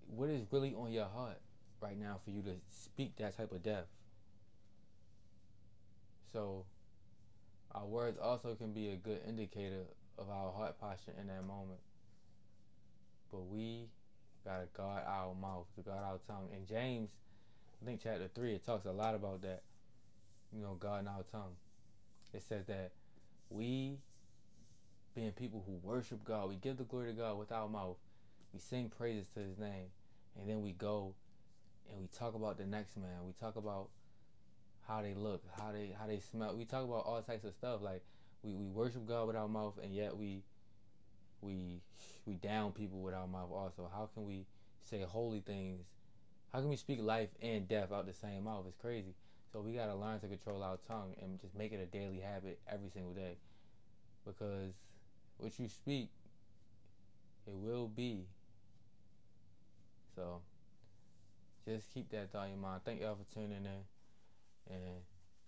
what 0.06 0.28
is 0.28 0.42
really 0.50 0.74
on 0.74 0.92
your 0.92 1.06
heart 1.06 1.38
right 1.80 1.98
now 1.98 2.20
for 2.24 2.30
you 2.30 2.42
to 2.42 2.54
speak 2.68 3.16
that 3.16 3.37
type 3.37 3.52
of 3.52 3.62
death? 3.62 3.87
So 6.33 6.64
our 7.72 7.87
words 7.87 8.18
also 8.18 8.54
can 8.54 8.72
be 8.72 8.90
a 8.90 8.96
good 8.96 9.20
indicator 9.26 9.85
of 10.18 10.28
our 10.28 10.52
heart 10.52 10.78
posture 10.80 11.12
in 11.20 11.26
that 11.28 11.44
moment. 11.44 11.80
But 13.30 13.46
we 13.46 13.88
gotta 14.44 14.66
guard 14.76 15.02
our 15.06 15.35
mouth, 15.35 15.66
to 15.76 15.83
guard 15.83 16.02
our 16.04 16.18
tongue. 16.26 16.48
And 16.54 16.66
James, 16.66 17.11
I 17.80 17.85
think 17.85 18.00
chapter 18.02 18.28
three, 18.35 18.54
it 18.54 18.64
talks 18.64 18.87
a 18.87 18.92
lot 18.92 19.14
about 19.14 19.42
that 19.42 19.62
you 20.54 20.62
know, 20.62 20.76
God 20.78 21.00
in 21.00 21.08
our 21.08 21.24
tongue. 21.30 21.56
It 22.32 22.42
says 22.42 22.66
that 22.66 22.92
we, 23.48 23.98
being 25.14 25.32
people 25.32 25.64
who 25.66 25.72
worship 25.82 26.24
God, 26.24 26.48
we 26.48 26.56
give 26.56 26.76
the 26.76 26.84
glory 26.84 27.08
to 27.08 27.12
God 27.12 27.38
with 27.38 27.52
our 27.52 27.68
mouth. 27.68 27.96
We 28.52 28.60
sing 28.60 28.90
praises 28.96 29.26
to 29.34 29.40
His 29.40 29.58
name, 29.58 29.86
and 30.38 30.48
then 30.48 30.62
we 30.62 30.72
go 30.72 31.14
and 31.90 32.00
we 32.00 32.06
talk 32.06 32.34
about 32.34 32.58
the 32.58 32.66
next 32.66 32.96
man. 32.96 33.26
We 33.26 33.32
talk 33.32 33.56
about 33.56 33.88
how 34.86 35.02
they 35.02 35.14
look, 35.14 35.42
how 35.58 35.72
they 35.72 35.94
how 35.98 36.06
they 36.06 36.20
smell. 36.20 36.56
We 36.56 36.64
talk 36.64 36.84
about 36.84 37.04
all 37.04 37.20
types 37.22 37.44
of 37.44 37.54
stuff. 37.54 37.82
Like 37.82 38.02
we, 38.42 38.54
we 38.54 38.66
worship 38.68 39.06
God 39.06 39.26
with 39.26 39.36
our 39.36 39.48
mouth, 39.48 39.78
and 39.82 39.94
yet 39.94 40.16
we 40.16 40.42
we 41.40 41.80
we 42.26 42.34
down 42.34 42.72
people 42.72 43.00
with 43.00 43.14
our 43.14 43.26
mouth 43.26 43.50
also. 43.52 43.90
How 43.92 44.08
can 44.12 44.24
we 44.24 44.46
say 44.82 45.02
holy 45.02 45.40
things? 45.40 45.86
How 46.52 46.60
can 46.60 46.68
we 46.68 46.76
speak 46.76 47.00
life 47.00 47.28
and 47.40 47.68
death 47.68 47.92
out 47.92 48.06
the 48.06 48.12
same 48.12 48.44
mouth? 48.44 48.64
It's 48.66 48.76
crazy. 48.76 49.14
So 49.52 49.60
we 49.60 49.72
gotta 49.72 49.94
learn 49.94 50.20
to 50.20 50.28
control 50.28 50.62
our 50.62 50.76
tongue 50.86 51.14
and 51.20 51.40
just 51.40 51.56
make 51.56 51.72
it 51.72 51.80
a 51.80 51.86
daily 51.86 52.20
habit 52.20 52.60
every 52.70 52.88
single 52.88 53.12
day. 53.12 53.36
Because 54.24 54.72
what 55.38 55.58
you 55.58 55.68
speak, 55.68 56.10
it 57.46 57.54
will 57.54 57.88
be. 57.88 58.26
So 60.14 60.40
just 61.66 61.92
keep 61.92 62.10
that 62.10 62.30
thought 62.32 62.48
in 62.48 62.60
mind. 62.60 62.82
Thank 62.84 63.00
y'all 63.00 63.16
for 63.16 63.34
tuning 63.34 63.64
in. 63.64 64.74
And 64.74 64.82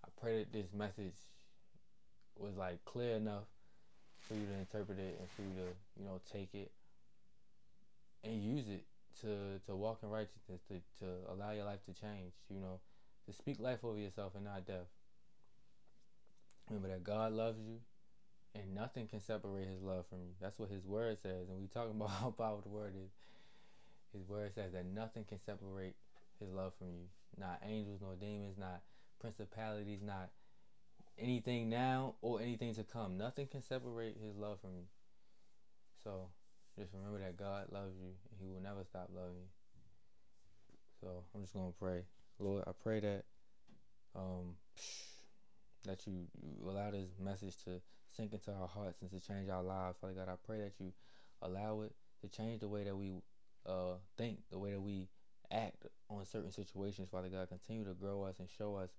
I 0.04 0.08
pray 0.20 0.38
that 0.38 0.52
this 0.52 0.72
message 0.76 1.14
was 2.38 2.56
like 2.56 2.84
clear 2.84 3.16
enough 3.16 3.44
for 4.26 4.34
you 4.34 4.46
to 4.46 4.58
interpret 4.58 4.98
it 4.98 5.16
and 5.20 5.28
for 5.36 5.42
you 5.42 5.64
to, 5.64 6.00
you 6.00 6.04
know, 6.04 6.20
take 6.32 6.48
it 6.54 6.72
and 8.24 8.42
use 8.42 8.68
it 8.68 8.84
to 9.20 9.60
to 9.66 9.76
walk 9.76 9.98
in 10.02 10.10
righteousness, 10.10 10.60
to, 10.68 10.74
to 11.04 11.06
allow 11.30 11.52
your 11.52 11.64
life 11.64 11.84
to 11.86 11.92
change, 11.92 12.32
you 12.48 12.60
know, 12.60 12.80
to 13.26 13.32
speak 13.32 13.60
life 13.60 13.84
over 13.84 13.98
yourself 13.98 14.32
and 14.34 14.44
not 14.44 14.66
death. 14.66 14.88
Remember 16.68 16.88
that 16.88 17.04
God 17.04 17.32
loves 17.32 17.58
you 17.58 17.78
and 18.54 18.74
nothing 18.74 19.06
can 19.06 19.20
separate 19.20 19.68
his 19.68 19.82
love 19.82 20.06
from 20.08 20.18
you. 20.18 20.34
That's 20.40 20.58
what 20.58 20.70
his 20.70 20.84
word 20.84 21.18
says. 21.22 21.48
And 21.48 21.60
we 21.60 21.66
talking 21.66 21.90
about 21.96 22.10
how 22.10 22.30
powerful 22.30 22.62
the 22.62 22.68
word 22.68 22.94
is. 22.96 23.10
His 24.12 24.28
word 24.28 24.52
says 24.54 24.72
that 24.72 24.86
nothing 24.86 25.24
can 25.24 25.38
separate 25.38 25.94
his 26.38 26.50
love 26.50 26.72
from 26.78 26.88
you. 26.88 27.06
Not 27.38 27.62
angels, 27.66 28.00
nor 28.02 28.14
demons, 28.14 28.58
not 28.58 28.82
principalities, 29.20 30.00
not 30.02 30.30
anything 31.18 31.70
now 31.70 32.14
or 32.20 32.40
anything 32.40 32.74
to 32.74 32.84
come. 32.84 33.16
Nothing 33.16 33.46
can 33.46 33.62
separate 33.62 34.16
his 34.22 34.36
love 34.36 34.60
from 34.60 34.70
you. 34.76 34.84
So 36.04 36.28
just 36.78 36.92
remember 36.94 37.20
that 37.20 37.36
God 37.36 37.66
loves 37.70 37.94
you 37.96 38.12
and 38.30 38.40
he 38.40 38.48
will 38.48 38.62
never 38.62 38.84
stop 38.84 39.08
loving 39.14 39.36
you. 39.36 39.48
So 41.00 41.24
I'm 41.34 41.42
just 41.42 41.54
gonna 41.54 41.72
pray. 41.78 42.02
Lord, 42.42 42.64
I 42.66 42.72
pray 42.82 43.00
that 43.00 43.24
um 44.14 44.56
that 45.84 46.06
you, 46.06 46.26
you 46.40 46.70
allow 46.70 46.90
this 46.90 47.08
message 47.18 47.56
to 47.64 47.80
sink 48.06 48.32
into 48.32 48.52
our 48.52 48.68
hearts 48.68 49.02
and 49.02 49.10
to 49.10 49.20
change 49.20 49.48
our 49.48 49.62
lives. 49.62 49.96
Father 50.00 50.12
God, 50.14 50.28
I 50.28 50.34
pray 50.46 50.58
that 50.58 50.72
you 50.78 50.92
allow 51.40 51.80
it 51.82 51.92
to 52.20 52.28
change 52.28 52.60
the 52.60 52.68
way 52.68 52.84
that 52.84 52.96
we 52.96 53.14
uh, 53.66 53.94
think, 54.16 54.38
the 54.50 54.58
way 54.58 54.70
that 54.72 54.80
we 54.80 55.08
act 55.50 55.86
on 56.08 56.24
certain 56.24 56.52
situations. 56.52 57.08
Father 57.10 57.28
God, 57.28 57.48
continue 57.48 57.84
to 57.84 57.94
grow 57.94 58.22
us 58.22 58.38
and 58.38 58.48
show 58.48 58.76
us 58.76 58.90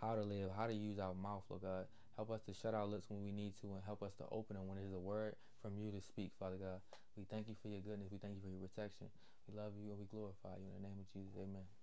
how 0.00 0.14
to 0.14 0.22
live, 0.22 0.50
how 0.56 0.66
to 0.66 0.74
use 0.74 0.98
our 0.98 1.14
mouth, 1.14 1.42
Lord 1.48 1.62
God. 1.62 1.86
Help 2.16 2.30
us 2.30 2.42
to 2.42 2.54
shut 2.54 2.74
our 2.74 2.86
lips 2.86 3.06
when 3.08 3.22
we 3.22 3.32
need 3.32 3.54
to 3.62 3.68
and 3.68 3.82
help 3.84 4.02
us 4.02 4.12
to 4.18 4.24
open 4.30 4.56
them 4.56 4.68
when 4.68 4.78
there's 4.78 4.92
a 4.92 4.98
word 4.98 5.34
from 5.62 5.76
you 5.78 5.90
to 5.90 6.00
speak, 6.00 6.32
Father 6.38 6.56
God. 6.56 6.80
We 7.16 7.24
thank 7.24 7.48
you 7.48 7.54
for 7.62 7.68
your 7.68 7.80
goodness. 7.80 8.08
We 8.12 8.18
thank 8.18 8.34
you 8.34 8.40
for 8.42 8.48
your 8.48 8.60
protection. 8.60 9.08
We 9.48 9.56
love 9.56 9.72
you 9.76 9.90
and 9.90 9.98
we 9.98 10.06
glorify 10.06 10.56
you. 10.60 10.68
In 10.76 10.82
the 10.82 10.88
name 10.88 10.98
of 11.00 11.08
Jesus, 11.12 11.34
amen. 11.36 11.79